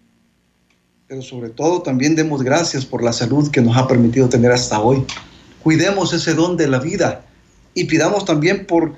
Pero 1.07 1.21
sobre 1.21 1.51
todo 1.51 1.83
también 1.83 2.17
demos 2.17 2.43
gracias 2.43 2.85
por 2.85 3.01
la 3.01 3.13
salud 3.13 3.49
que 3.49 3.61
nos 3.61 3.77
ha 3.77 3.87
permitido 3.87 4.27
tener 4.27 4.51
hasta 4.51 4.81
hoy 4.81 5.05
cuidemos 5.63 6.13
ese 6.13 6.33
don 6.33 6.57
de 6.57 6.67
la 6.67 6.79
vida 6.79 7.25
y 7.73 7.85
pidamos 7.85 8.25
también 8.25 8.65
por 8.65 8.93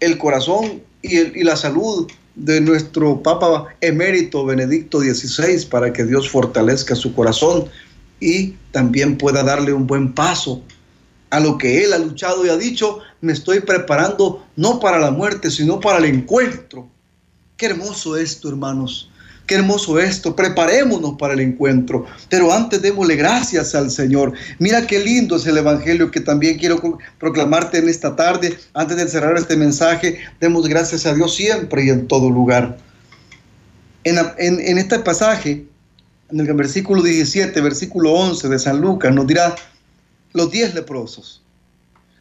el 0.00 0.18
corazón 0.18 0.82
y, 1.02 1.42
la 1.42 1.56
salud 1.56 2.10
de 2.34 2.60
nuestro 2.60 3.22
Papa 3.22 3.66
emérito 3.80 4.44
Benedicto 4.44 5.00
XVI 5.00 5.66
para 5.66 5.92
que 5.92 6.04
Dios 6.04 6.28
fortalezca 6.28 6.94
su 6.94 7.14
corazón 7.14 7.66
y 8.20 8.54
también 8.72 9.16
pueda 9.16 9.42
darle 9.42 9.72
un 9.72 9.86
buen 9.86 10.12
paso 10.12 10.62
a 11.30 11.40
lo 11.40 11.58
que 11.58 11.84
él 11.84 11.92
ha 11.92 11.98
luchado 11.98 12.46
y 12.46 12.48
ha 12.48 12.56
dicho, 12.56 13.00
me 13.20 13.32
estoy 13.32 13.60
preparando 13.60 14.44
no 14.56 14.78
para 14.78 14.98
la 14.98 15.10
muerte, 15.10 15.50
sino 15.50 15.80
para 15.80 15.98
el 15.98 16.04
encuentro. 16.04 16.88
Qué 17.56 17.66
hermoso 17.66 18.16
esto, 18.16 18.48
hermanos. 18.48 19.10
Qué 19.46 19.54
hermoso 19.54 20.00
esto, 20.00 20.34
preparémonos 20.34 21.16
para 21.18 21.34
el 21.34 21.40
encuentro, 21.40 22.04
pero 22.28 22.52
antes 22.52 22.82
démosle 22.82 23.14
gracias 23.14 23.76
al 23.76 23.92
Señor. 23.92 24.32
Mira 24.58 24.86
qué 24.88 24.98
lindo 24.98 25.36
es 25.36 25.46
el 25.46 25.56
Evangelio 25.56 26.10
que 26.10 26.20
también 26.20 26.58
quiero 26.58 26.82
proclamarte 27.20 27.78
en 27.78 27.88
esta 27.88 28.16
tarde. 28.16 28.58
Antes 28.74 28.96
de 28.96 29.08
cerrar 29.08 29.36
este 29.36 29.56
mensaje, 29.56 30.18
demos 30.40 30.66
gracias 30.66 31.06
a 31.06 31.14
Dios 31.14 31.36
siempre 31.36 31.84
y 31.84 31.90
en 31.90 32.08
todo 32.08 32.28
lugar. 32.28 32.76
En, 34.02 34.18
en 34.38 34.78
este 34.78 34.98
pasaje, 34.98 35.64
en 36.30 36.40
el 36.40 36.52
versículo 36.54 37.02
17, 37.02 37.60
versículo 37.60 38.12
11 38.14 38.48
de 38.48 38.58
San 38.58 38.80
Lucas, 38.80 39.14
nos 39.14 39.28
dirá 39.28 39.54
los 40.32 40.50
diez 40.50 40.74
leprosos. 40.74 41.42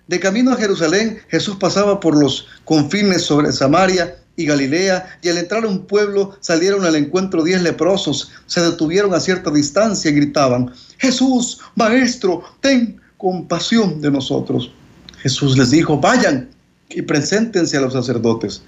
De 0.07 0.19
camino 0.19 0.51
a 0.51 0.57
Jerusalén, 0.57 1.19
Jesús 1.29 1.57
pasaba 1.57 1.99
por 1.99 2.15
los 2.15 2.47
confines 2.65 3.23
sobre 3.23 3.51
Samaria 3.51 4.15
y 4.35 4.45
Galilea, 4.45 5.19
y 5.21 5.29
al 5.29 5.37
entrar 5.37 5.63
a 5.63 5.67
un 5.67 5.85
pueblo 5.85 6.37
salieron 6.41 6.85
al 6.85 6.95
encuentro 6.95 7.43
diez 7.43 7.61
leprosos, 7.61 8.31
se 8.47 8.61
detuvieron 8.61 9.13
a 9.13 9.19
cierta 9.19 9.49
distancia 9.51 10.11
y 10.11 10.15
gritaban, 10.15 10.73
Jesús, 10.97 11.59
Maestro, 11.75 12.43
ten 12.61 12.99
compasión 13.17 14.01
de 14.01 14.11
nosotros. 14.11 14.71
Jesús 15.19 15.57
les 15.57 15.71
dijo, 15.71 15.99
vayan 15.99 16.49
y 16.89 17.01
preséntense 17.01 17.77
a 17.77 17.81
los 17.81 17.93
sacerdotes. 17.93 18.61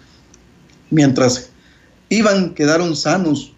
Mientras 0.90 1.50
iban, 2.10 2.54
quedaron 2.54 2.96
sanos. 2.96 3.54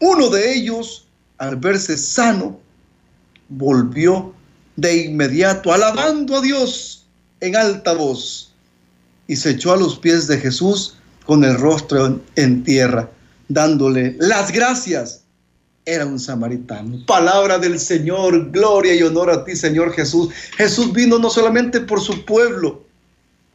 Uno 0.00 0.30
de 0.30 0.54
ellos, 0.54 1.06
al 1.38 1.56
verse 1.56 1.96
sano, 1.96 2.60
volvió 3.48 4.34
de 4.76 5.04
inmediato, 5.04 5.72
alabando 5.72 6.38
a 6.38 6.40
Dios 6.40 7.06
en 7.40 7.56
alta 7.56 7.92
voz, 7.92 8.53
y 9.26 9.36
se 9.36 9.50
echó 9.50 9.72
a 9.72 9.76
los 9.76 9.98
pies 9.98 10.26
de 10.26 10.38
Jesús 10.38 10.96
con 11.26 11.44
el 11.44 11.56
rostro 11.56 12.20
en 12.36 12.64
tierra, 12.64 13.10
dándole 13.48 14.16
las 14.18 14.52
gracias. 14.52 15.22
Era 15.86 16.06
un 16.06 16.18
samaritano. 16.18 17.04
Palabra 17.06 17.58
del 17.58 17.78
Señor, 17.78 18.50
gloria 18.50 18.94
y 18.94 19.02
honor 19.02 19.30
a 19.30 19.44
ti, 19.44 19.54
Señor 19.54 19.92
Jesús. 19.92 20.32
Jesús 20.56 20.92
vino 20.92 21.18
no 21.18 21.28
solamente 21.28 21.80
por 21.80 22.00
su 22.00 22.24
pueblo, 22.24 22.82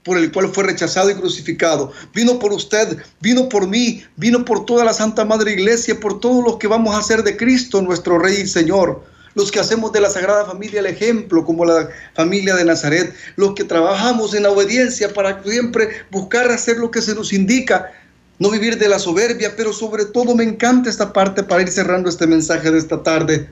por 0.04 0.18
el 0.18 0.32
cual 0.32 0.50
fue 0.50 0.64
rechazado 0.66 1.10
y 1.10 1.16
crucificado. 1.16 1.92
Vino 2.14 2.38
por 2.38 2.54
usted, 2.54 2.98
vino 3.20 3.50
por 3.50 3.68
mí, 3.68 4.04
vino 4.16 4.46
por 4.46 4.66
toda 4.66 4.86
la 4.86 4.94
Santa 4.94 5.26
Madre 5.26 5.54
Iglesia, 5.54 6.00
por 6.00 6.20
todos 6.20 6.44
los 6.44 6.58
que 6.58 6.68
vamos 6.68 6.94
a 6.94 7.00
hacer 7.00 7.24
de 7.24 7.36
Cristo 7.36 7.82
nuestro 7.82 8.20
Rey 8.20 8.42
y 8.42 8.48
Señor. 8.48 9.04
Los 9.36 9.52
que 9.52 9.60
hacemos 9.60 9.92
de 9.92 10.02
la 10.02 10.10
Sagrada 10.10 10.46
Familia 10.46 10.80
el 10.80 10.88
ejemplo, 10.88 11.46
como 11.46 11.66
la 11.66 11.90
familia 12.16 12.56
de 12.56 12.66
Nazaret. 12.66 13.14
Los 13.36 13.54
que 13.54 13.64
trabajamos 13.64 14.34
en 14.34 14.44
la 14.44 14.52
obediencia 14.52 15.14
para 15.14 15.44
siempre 15.44 15.90
buscar 16.12 16.50
hacer 16.52 16.78
lo 16.78 16.92
que 16.92 17.02
se 17.02 17.16
nos 17.16 17.34
indica. 17.34 17.92
No 18.40 18.50
vivir 18.50 18.78
de 18.78 18.88
la 18.88 19.00
soberbia, 19.00 19.54
pero 19.56 19.74
sobre 19.74 20.06
todo 20.06 20.36
me 20.36 20.44
encanta 20.44 20.90
esta 20.90 21.12
parte 21.12 21.44
para 21.44 21.62
ir 21.62 21.70
cerrando 21.70 22.10
este 22.10 22.26
mensaje 22.26 22.72
de 22.72 22.80
esta 22.80 23.04
tarde 23.04 23.50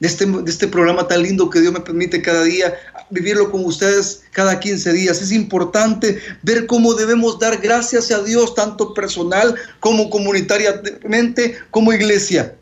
de 0.00 0.08
este, 0.08 0.26
de 0.26 0.50
este 0.50 0.68
programa 0.68 1.06
tan 1.06 1.22
lindo 1.22 1.48
que 1.48 1.60
Dios 1.60 1.72
me 1.72 1.80
permite 1.80 2.20
cada 2.20 2.42
día, 2.44 2.74
vivirlo 3.10 3.50
con 3.50 3.64
ustedes 3.64 4.22
cada 4.32 4.58
15 4.58 4.92
días. 4.92 5.22
Es 5.22 5.32
importante 5.32 6.18
ver 6.42 6.66
cómo 6.66 6.94
debemos 6.94 7.38
dar 7.38 7.58
gracias 7.58 8.10
a 8.10 8.22
Dios, 8.22 8.54
tanto 8.54 8.92
personal 8.92 9.54
como 9.80 10.10
comunitariamente, 10.10 11.58
como 11.70 11.92
iglesia. 11.92 12.54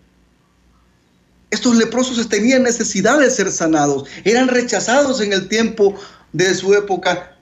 Estos 1.53 1.77
leprosos 1.77 2.27
tenían 2.31 2.63
necesidad 2.63 3.19
de 3.19 3.31
ser 3.31 3.53
sanados, 3.53 4.09
eran 4.25 4.49
rechazados 4.49 5.21
en 5.21 5.35
el 5.35 5.49
tiempo 5.49 5.95
de 6.33 6.55
su 6.55 6.73
época, 6.73 7.37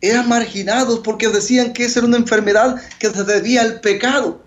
eran 0.00 0.30
marginados 0.30 1.00
porque 1.00 1.28
decían 1.28 1.74
que 1.74 1.84
esa 1.84 1.98
era 1.98 2.08
una 2.08 2.16
enfermedad 2.16 2.80
que 2.98 3.10
se 3.10 3.22
debía 3.22 3.60
al 3.60 3.82
pecado. 3.82 4.42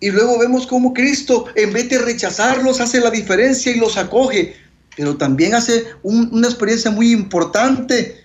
Y 0.00 0.10
luego 0.10 0.38
vemos 0.38 0.66
cómo 0.66 0.94
Cristo, 0.94 1.44
en 1.56 1.74
vez 1.74 1.90
de 1.90 1.98
rechazarlos, 1.98 2.80
hace 2.80 3.00
la 3.00 3.10
diferencia 3.10 3.70
y 3.70 3.78
los 3.78 3.98
acoge. 3.98 4.56
Pero 4.96 5.18
también 5.18 5.54
hace 5.54 5.88
una 6.02 6.48
experiencia 6.48 6.90
muy 6.90 7.12
importante. 7.12 8.24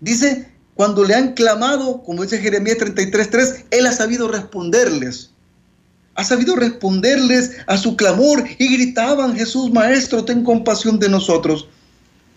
Dice, 0.00 0.50
cuando 0.74 1.04
le 1.04 1.14
han 1.14 1.34
clamado, 1.34 2.02
como 2.02 2.22
dice 2.22 2.38
Jeremías 2.38 2.78
33.3, 2.78 3.66
Él 3.72 3.86
ha 3.86 3.92
sabido 3.92 4.26
responderles. 4.26 5.32
Ha 6.18 6.24
sabido 6.24 6.56
responderles 6.56 7.52
a 7.68 7.78
su 7.78 7.94
clamor 7.94 8.42
y 8.58 8.74
gritaban, 8.74 9.36
Jesús 9.36 9.72
Maestro, 9.72 10.24
ten 10.24 10.42
compasión 10.42 10.98
de 10.98 11.08
nosotros. 11.08 11.68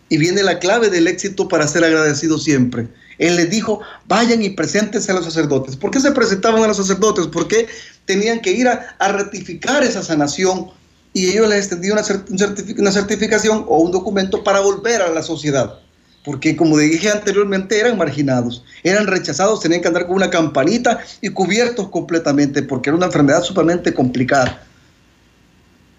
Y 0.08 0.18
viene 0.18 0.44
la 0.44 0.60
clave 0.60 0.92
del 0.92 1.08
éxito 1.08 1.48
para 1.48 1.68
ser 1.68 1.84
agradecido 1.84 2.38
siempre. 2.38 2.88
Él 3.18 3.38
les 3.38 3.50
dijo, 3.50 3.82
vayan 4.08 4.44
y 4.44 4.52
preséntense 4.52 5.12
a 5.12 5.16
los 5.16 5.26
sacerdotes. 5.26 5.76
¿Por 5.78 5.90
qué 5.90 6.00
se 6.00 6.12
presentaban 6.12 6.62
a 6.62 6.68
los 6.68 6.78
sacerdotes? 6.78 7.26
Porque 7.26 7.68
tenían 8.06 8.40
que 8.42 8.52
ir 8.52 8.68
a, 8.68 8.96
ratificar 9.00 9.82
esa 9.82 10.04
sanación 10.04 10.68
y 11.12 11.32
ellos 11.32 11.50
les 11.50 11.66
extendían 11.66 11.98
una, 11.98 12.92
certificación 12.92 13.66
o 13.68 13.80
un 13.80 13.92
documento 13.92 14.44
para 14.44 14.60
volver 14.60 15.02
a 15.02 15.10
la 15.10 15.24
sociedad. 15.24 15.80
Porque 16.24 16.56
como 16.56 16.78
dije 16.78 17.10
anteriormente, 17.10 17.80
eran 17.80 17.98
marginados, 17.98 18.64
eran 18.84 19.08
rechazados, 19.08 19.62
tenían 19.62 19.82
que 19.82 19.88
andar 19.88 20.06
con 20.06 20.16
una 20.16 20.30
campanita 20.30 21.00
y 21.20 21.30
cubiertos 21.30 21.90
completamente, 21.90 22.62
porque 22.62 22.90
era 22.90 22.98
una 22.98 23.08
enfermedad 23.08 23.42
sumamente 23.44 23.94
complicada. 23.94 24.64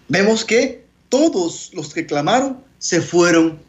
Vemos 0.07 0.45
que 0.45 0.85
todos 1.09 1.71
los 1.73 1.93
que 1.93 2.05
clamaron 2.05 2.57
se 2.79 3.01
fueron 3.01 3.59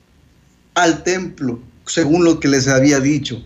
al 0.74 1.02
templo, 1.02 1.60
según 1.86 2.24
lo 2.24 2.38
que 2.38 2.48
les 2.48 2.68
había 2.68 3.00
dicho. 3.00 3.44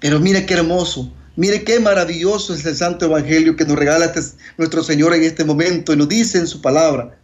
Pero 0.00 0.18
mire 0.20 0.46
qué 0.46 0.54
hermoso, 0.54 1.12
Mire 1.38 1.62
qué 1.62 1.78
maravilloso 1.78 2.52
es 2.52 2.66
el 2.66 2.74
Santo 2.74 3.04
Evangelio 3.04 3.54
que 3.54 3.64
nos 3.64 3.78
regala 3.78 4.06
este, 4.06 4.22
nuestro 4.56 4.82
Señor 4.82 5.14
en 5.14 5.22
este 5.22 5.44
momento 5.44 5.92
y 5.92 5.96
nos 5.96 6.08
dice 6.08 6.36
en 6.38 6.48
su 6.48 6.60
palabra. 6.60 7.16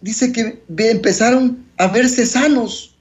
Dice 0.00 0.32
que 0.32 0.62
empezaron 0.90 1.64
a 1.78 1.88
verse 1.88 2.26
sanos. 2.26 2.94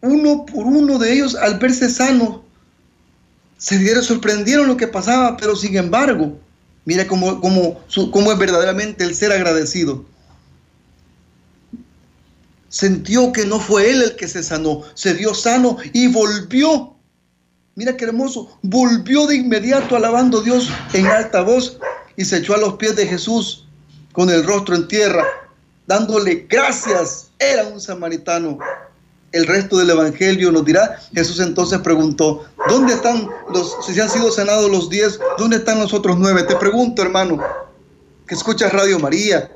Uno 0.00 0.44
por 0.46 0.66
uno 0.66 0.98
de 0.98 1.12
ellos 1.12 1.36
al 1.36 1.58
verse 1.58 1.88
sanos 1.88 2.40
se 3.56 3.78
dieron, 3.78 4.02
sorprendieron 4.02 4.66
lo 4.66 4.76
que 4.76 4.88
pasaba, 4.88 5.36
pero 5.36 5.54
sin 5.54 5.76
embargo, 5.76 6.36
mira 6.84 7.06
cómo, 7.06 7.40
cómo, 7.40 7.80
cómo 8.10 8.32
es 8.32 8.38
verdaderamente 8.38 9.04
el 9.04 9.14
ser 9.14 9.30
agradecido 9.30 10.04
sintió 12.68 13.32
que 13.32 13.44
no 13.44 13.60
fue 13.60 13.90
él 13.90 14.00
el 14.02 14.16
que 14.16 14.26
se 14.26 14.42
sanó, 14.42 14.80
se 14.94 15.12
dio 15.12 15.34
sano 15.34 15.76
y 15.92 16.06
volvió 16.08 16.92
Mira 17.74 17.96
qué 17.96 18.04
hermoso. 18.04 18.58
Volvió 18.62 19.26
de 19.26 19.36
inmediato 19.36 19.96
alabando 19.96 20.40
a 20.40 20.42
Dios 20.42 20.68
en 20.92 21.06
alta 21.06 21.40
voz 21.40 21.78
y 22.16 22.24
se 22.24 22.38
echó 22.38 22.54
a 22.54 22.58
los 22.58 22.74
pies 22.74 22.96
de 22.96 23.06
Jesús 23.06 23.66
con 24.12 24.30
el 24.30 24.44
rostro 24.44 24.74
en 24.74 24.88
tierra, 24.88 25.24
dándole 25.86 26.46
gracias. 26.48 27.30
Era 27.38 27.66
un 27.66 27.80
samaritano. 27.80 28.58
El 29.32 29.46
resto 29.46 29.78
del 29.78 29.90
Evangelio 29.90 30.52
nos 30.52 30.64
dirá, 30.64 31.00
Jesús 31.14 31.40
entonces 31.40 31.78
preguntó, 31.78 32.44
¿dónde 32.68 32.92
están 32.92 33.28
los, 33.52 33.78
si 33.84 33.94
se 33.94 34.02
han 34.02 34.10
sido 34.10 34.30
sanados 34.30 34.70
los 34.70 34.90
diez, 34.90 35.18
dónde 35.38 35.56
están 35.56 35.78
los 35.78 35.94
otros 35.94 36.18
nueve? 36.18 36.42
Te 36.42 36.54
pregunto, 36.56 37.00
hermano, 37.00 37.42
que 38.26 38.34
escuchas 38.34 38.72
Radio 38.72 38.98
María, 38.98 39.50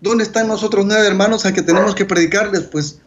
¿dónde 0.00 0.22
están 0.22 0.46
los 0.46 0.62
otros 0.62 0.86
nueve 0.86 1.04
hermanos 1.04 1.44
a 1.44 1.52
que 1.52 1.62
tenemos 1.62 1.96
que 1.96 2.04
predicarles? 2.04 2.62
Pues 2.62 3.00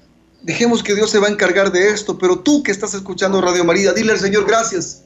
Dejemos 0.43 0.83
que 0.83 0.93
Dios 0.93 1.09
se 1.09 1.19
va 1.19 1.27
a 1.27 1.31
encargar 1.31 1.71
de 1.71 1.89
esto, 1.89 2.17
pero 2.17 2.39
tú 2.39 2.63
que 2.63 2.71
estás 2.71 2.93
escuchando 2.93 3.39
Radio 3.39 3.63
María, 3.63 3.93
dile 3.93 4.11
al 4.11 4.19
Señor 4.19 4.45
gracias, 4.45 5.03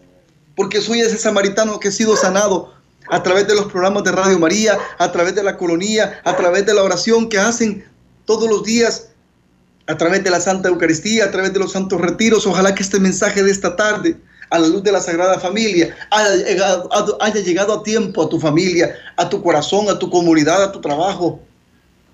porque 0.55 0.81
soy 0.81 1.01
ese 1.01 1.19
samaritano 1.19 1.79
que 1.79 1.89
he 1.89 1.91
sido 1.91 2.15
sanado 2.15 2.73
a 3.09 3.23
través 3.23 3.47
de 3.47 3.55
los 3.55 3.65
programas 3.71 4.03
de 4.03 4.11
Radio 4.11 4.39
María, 4.39 4.77
a 4.97 5.11
través 5.11 5.35
de 5.35 5.43
la 5.43 5.57
colonía, 5.57 6.19
a 6.23 6.35
través 6.35 6.65
de 6.65 6.73
la 6.73 6.83
oración 6.83 7.29
que 7.29 7.37
hacen 7.37 7.85
todos 8.25 8.49
los 8.49 8.63
días, 8.63 9.09
a 9.87 9.97
través 9.97 10.23
de 10.23 10.29
la 10.29 10.41
Santa 10.41 10.69
Eucaristía, 10.69 11.25
a 11.25 11.31
través 11.31 11.53
de 11.53 11.59
los 11.59 11.71
santos 11.71 12.01
retiros. 12.01 12.45
Ojalá 12.45 12.75
que 12.75 12.83
este 12.83 12.99
mensaje 12.99 13.43
de 13.43 13.51
esta 13.51 13.75
tarde, 13.75 14.17
a 14.49 14.59
la 14.59 14.67
luz 14.67 14.83
de 14.83 14.91
la 14.91 15.01
Sagrada 15.01 15.39
Familia, 15.39 15.95
haya 16.11 17.41
llegado 17.41 17.73
a 17.73 17.83
tiempo 17.83 18.23
a 18.23 18.29
tu 18.29 18.39
familia, 18.39 18.95
a 19.15 19.29
tu 19.29 19.41
corazón, 19.41 19.89
a 19.89 19.99
tu 19.99 20.09
comunidad, 20.09 20.63
a 20.63 20.71
tu 20.71 20.81
trabajo, 20.81 21.41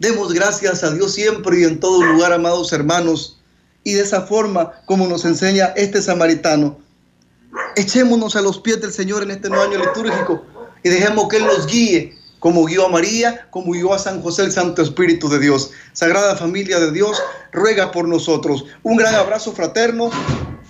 Demos 0.03 0.33
gracias 0.33 0.83
a 0.83 0.91
Dios 0.91 1.13
siempre 1.13 1.61
y 1.61 1.63
en 1.63 1.79
todo 1.79 2.03
lugar, 2.03 2.33
amados 2.33 2.73
hermanos. 2.73 3.39
Y 3.85 3.93
de 3.93 4.01
esa 4.01 4.23
forma, 4.23 4.73
como 4.85 5.07
nos 5.07 5.23
enseña 5.23 5.67
este 5.75 6.01
samaritano, 6.01 6.77
echémonos 7.77 8.35
a 8.35 8.41
los 8.41 8.59
pies 8.59 8.81
del 8.81 8.91
Señor 8.91 9.23
en 9.23 9.31
este 9.31 9.47
nuevo 9.49 9.63
año 9.63 9.77
litúrgico 9.77 10.45
y 10.83 10.89
dejemos 10.89 11.27
que 11.27 11.37
Él 11.37 11.45
nos 11.45 11.67
guíe, 11.67 12.17
como 12.39 12.65
guió 12.65 12.87
a 12.87 12.89
María, 12.89 13.47
como 13.51 13.71
guió 13.71 13.93
a 13.93 13.99
San 13.99 14.21
José 14.21 14.43
el 14.43 14.51
Santo 14.51 14.81
Espíritu 14.81 15.29
de 15.29 15.39
Dios. 15.39 15.71
Sagrada 15.93 16.35
familia 16.35 16.79
de 16.79 16.91
Dios, 16.91 17.21
ruega 17.51 17.91
por 17.91 18.07
nosotros. 18.07 18.65
Un 18.83 18.97
gran 18.97 19.15
abrazo 19.15 19.53
fraterno 19.53 20.11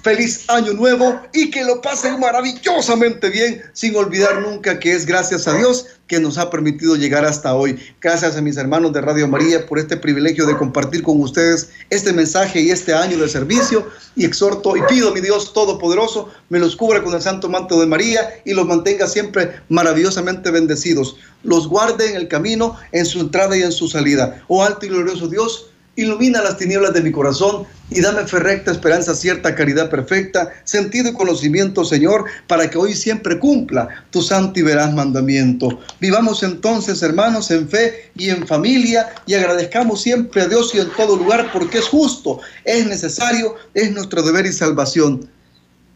feliz 0.04 0.44
año 0.50 0.74
nuevo 0.74 1.22
y 1.34 1.50
que 1.50 1.64
lo 1.64 1.82
pasen 1.82 2.20
maravillosamente 2.20 3.30
bien, 3.30 3.62
sin 3.72 3.96
olvidar 3.96 4.42
nunca 4.42 4.78
que 4.78 4.94
es 4.94 5.06
gracias 5.06 5.48
a 5.48 5.58
Dios 5.58 5.86
que 6.08 6.20
nos 6.20 6.38
ha 6.38 6.50
permitido 6.50 6.98
llegar 6.98 7.24
hasta 7.24 7.56
hoy. 7.56 7.80
Gracias 8.02 8.36
a 8.36 8.42
mis 8.42 8.58
hermanos 8.58 8.92
de 8.92 9.00
Radio 9.00 9.30
María 9.30 9.66
por 9.66 9.80
este 9.80 9.96
privilegio 9.96 10.46
de 10.46 10.58
compartir 10.58 11.04
con 11.04 11.22
ustedes 11.22 11.70
este 11.90 12.12
mensaje 12.12 12.60
y 12.60 12.72
este 12.72 12.94
año 12.94 13.18
de 13.18 13.30
servicio 13.30 13.88
y 14.16 14.26
exhorto 14.26 14.76
y 14.76 14.82
pido 14.90 15.10
a 15.10 15.14
mi 15.14 15.22
Dios 15.22 15.54
Todopoderoso 15.54 16.30
me 16.50 16.60
los 16.60 16.76
cubra 16.76 17.02
con 17.02 17.14
el 17.14 17.22
santo 17.22 17.48
manto 17.48 17.80
de 17.80 17.88
María 17.88 18.42
y 18.44 18.54
los 18.54 18.68
mantenga 18.68 19.08
siempre 19.08 19.62
maravillosamente 19.70 20.52
bendecidos. 20.52 21.16
Los 21.44 21.70
guarde 21.70 22.10
en 22.10 22.18
el 22.18 22.28
camino, 22.28 22.78
en 22.92 23.06
su 23.06 23.22
entrada 23.22 23.58
y 23.58 23.64
en 23.64 23.72
su 23.72 23.88
salida. 23.88 24.44
Oh 24.50 24.64
alto 24.64 24.86
y 24.86 24.90
glorioso 24.90 25.30
Dios, 25.30 25.73
ilumina 25.96 26.42
las 26.42 26.58
tinieblas 26.58 26.94
de 26.94 27.02
mi 27.02 27.12
corazón 27.12 27.66
y 27.90 28.02
dame 28.02 28.26
fe 28.26 28.40
recta, 28.40 28.72
esperanza 28.72 29.14
cierta, 29.14 29.54
caridad 29.54 29.90
perfecta, 29.90 30.52
sentido 30.64 31.10
y 31.10 31.14
conocimiento, 31.14 31.86
Señor, 31.86 32.26
para 32.48 32.70
que 32.70 32.78
hoy 32.78 32.96
siempre 32.96 33.38
cumpla 33.38 33.88
tu 34.10 34.22
santo 34.22 34.60
y 34.60 34.64
veraz 34.64 34.92
mandamiento. 34.94 35.80
Vivamos 36.00 36.42
entonces, 36.42 37.04
hermanos, 37.04 37.52
en 37.52 37.70
fe 37.70 38.12
y 38.16 38.30
en 38.30 38.48
familia 38.48 39.14
y 39.28 39.36
agradezcamos 39.36 40.02
siempre 40.02 40.42
a 40.42 40.48
Dios 40.48 40.74
y 40.74 40.80
en 40.80 40.90
todo 40.98 41.16
lugar 41.16 41.52
porque 41.54 41.78
es 41.78 41.88
justo, 41.88 42.40
es 42.66 42.88
necesario, 42.88 43.56
es 43.74 43.92
nuestro 43.92 44.24
deber 44.24 44.46
y 44.48 44.54
salvación. 44.54 45.30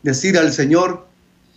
Decir 0.04 0.38
al 0.38 0.54
Señor, 0.54 1.08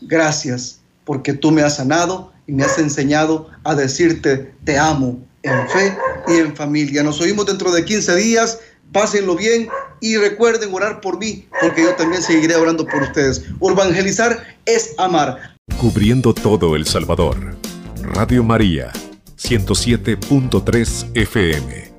gracias, 0.00 0.80
porque 1.04 1.34
tú 1.34 1.50
me 1.50 1.62
has 1.62 1.76
sanado 1.76 2.32
y 2.46 2.52
me 2.52 2.64
has 2.64 2.78
enseñado 2.78 3.50
a 3.64 3.74
decirte, 3.74 4.54
te 4.64 4.78
amo 4.78 5.20
en 5.42 5.68
fe 5.68 5.96
y 6.28 6.38
en 6.38 6.54
familia. 6.54 7.02
Nos 7.02 7.20
oímos 7.20 7.46
dentro 7.46 7.72
de 7.72 7.84
15 7.84 8.16
días. 8.16 8.58
Pásenlo 8.92 9.36
bien 9.36 9.68
y 10.00 10.16
recuerden 10.16 10.74
orar 10.74 11.00
por 11.00 11.18
mí, 11.18 11.46
porque 11.60 11.84
yo 11.84 11.94
también 11.94 12.22
seguiré 12.22 12.56
orando 12.56 12.84
por 12.84 13.02
ustedes. 13.02 13.44
Urbangelizar 13.60 14.56
es 14.66 14.94
amar. 14.98 15.56
Cubriendo 15.78 16.34
todo 16.34 16.74
El 16.74 16.86
Salvador. 16.86 17.56
Radio 18.02 18.42
María, 18.42 18.92
107.3 19.36 21.06
FM. 21.14 21.89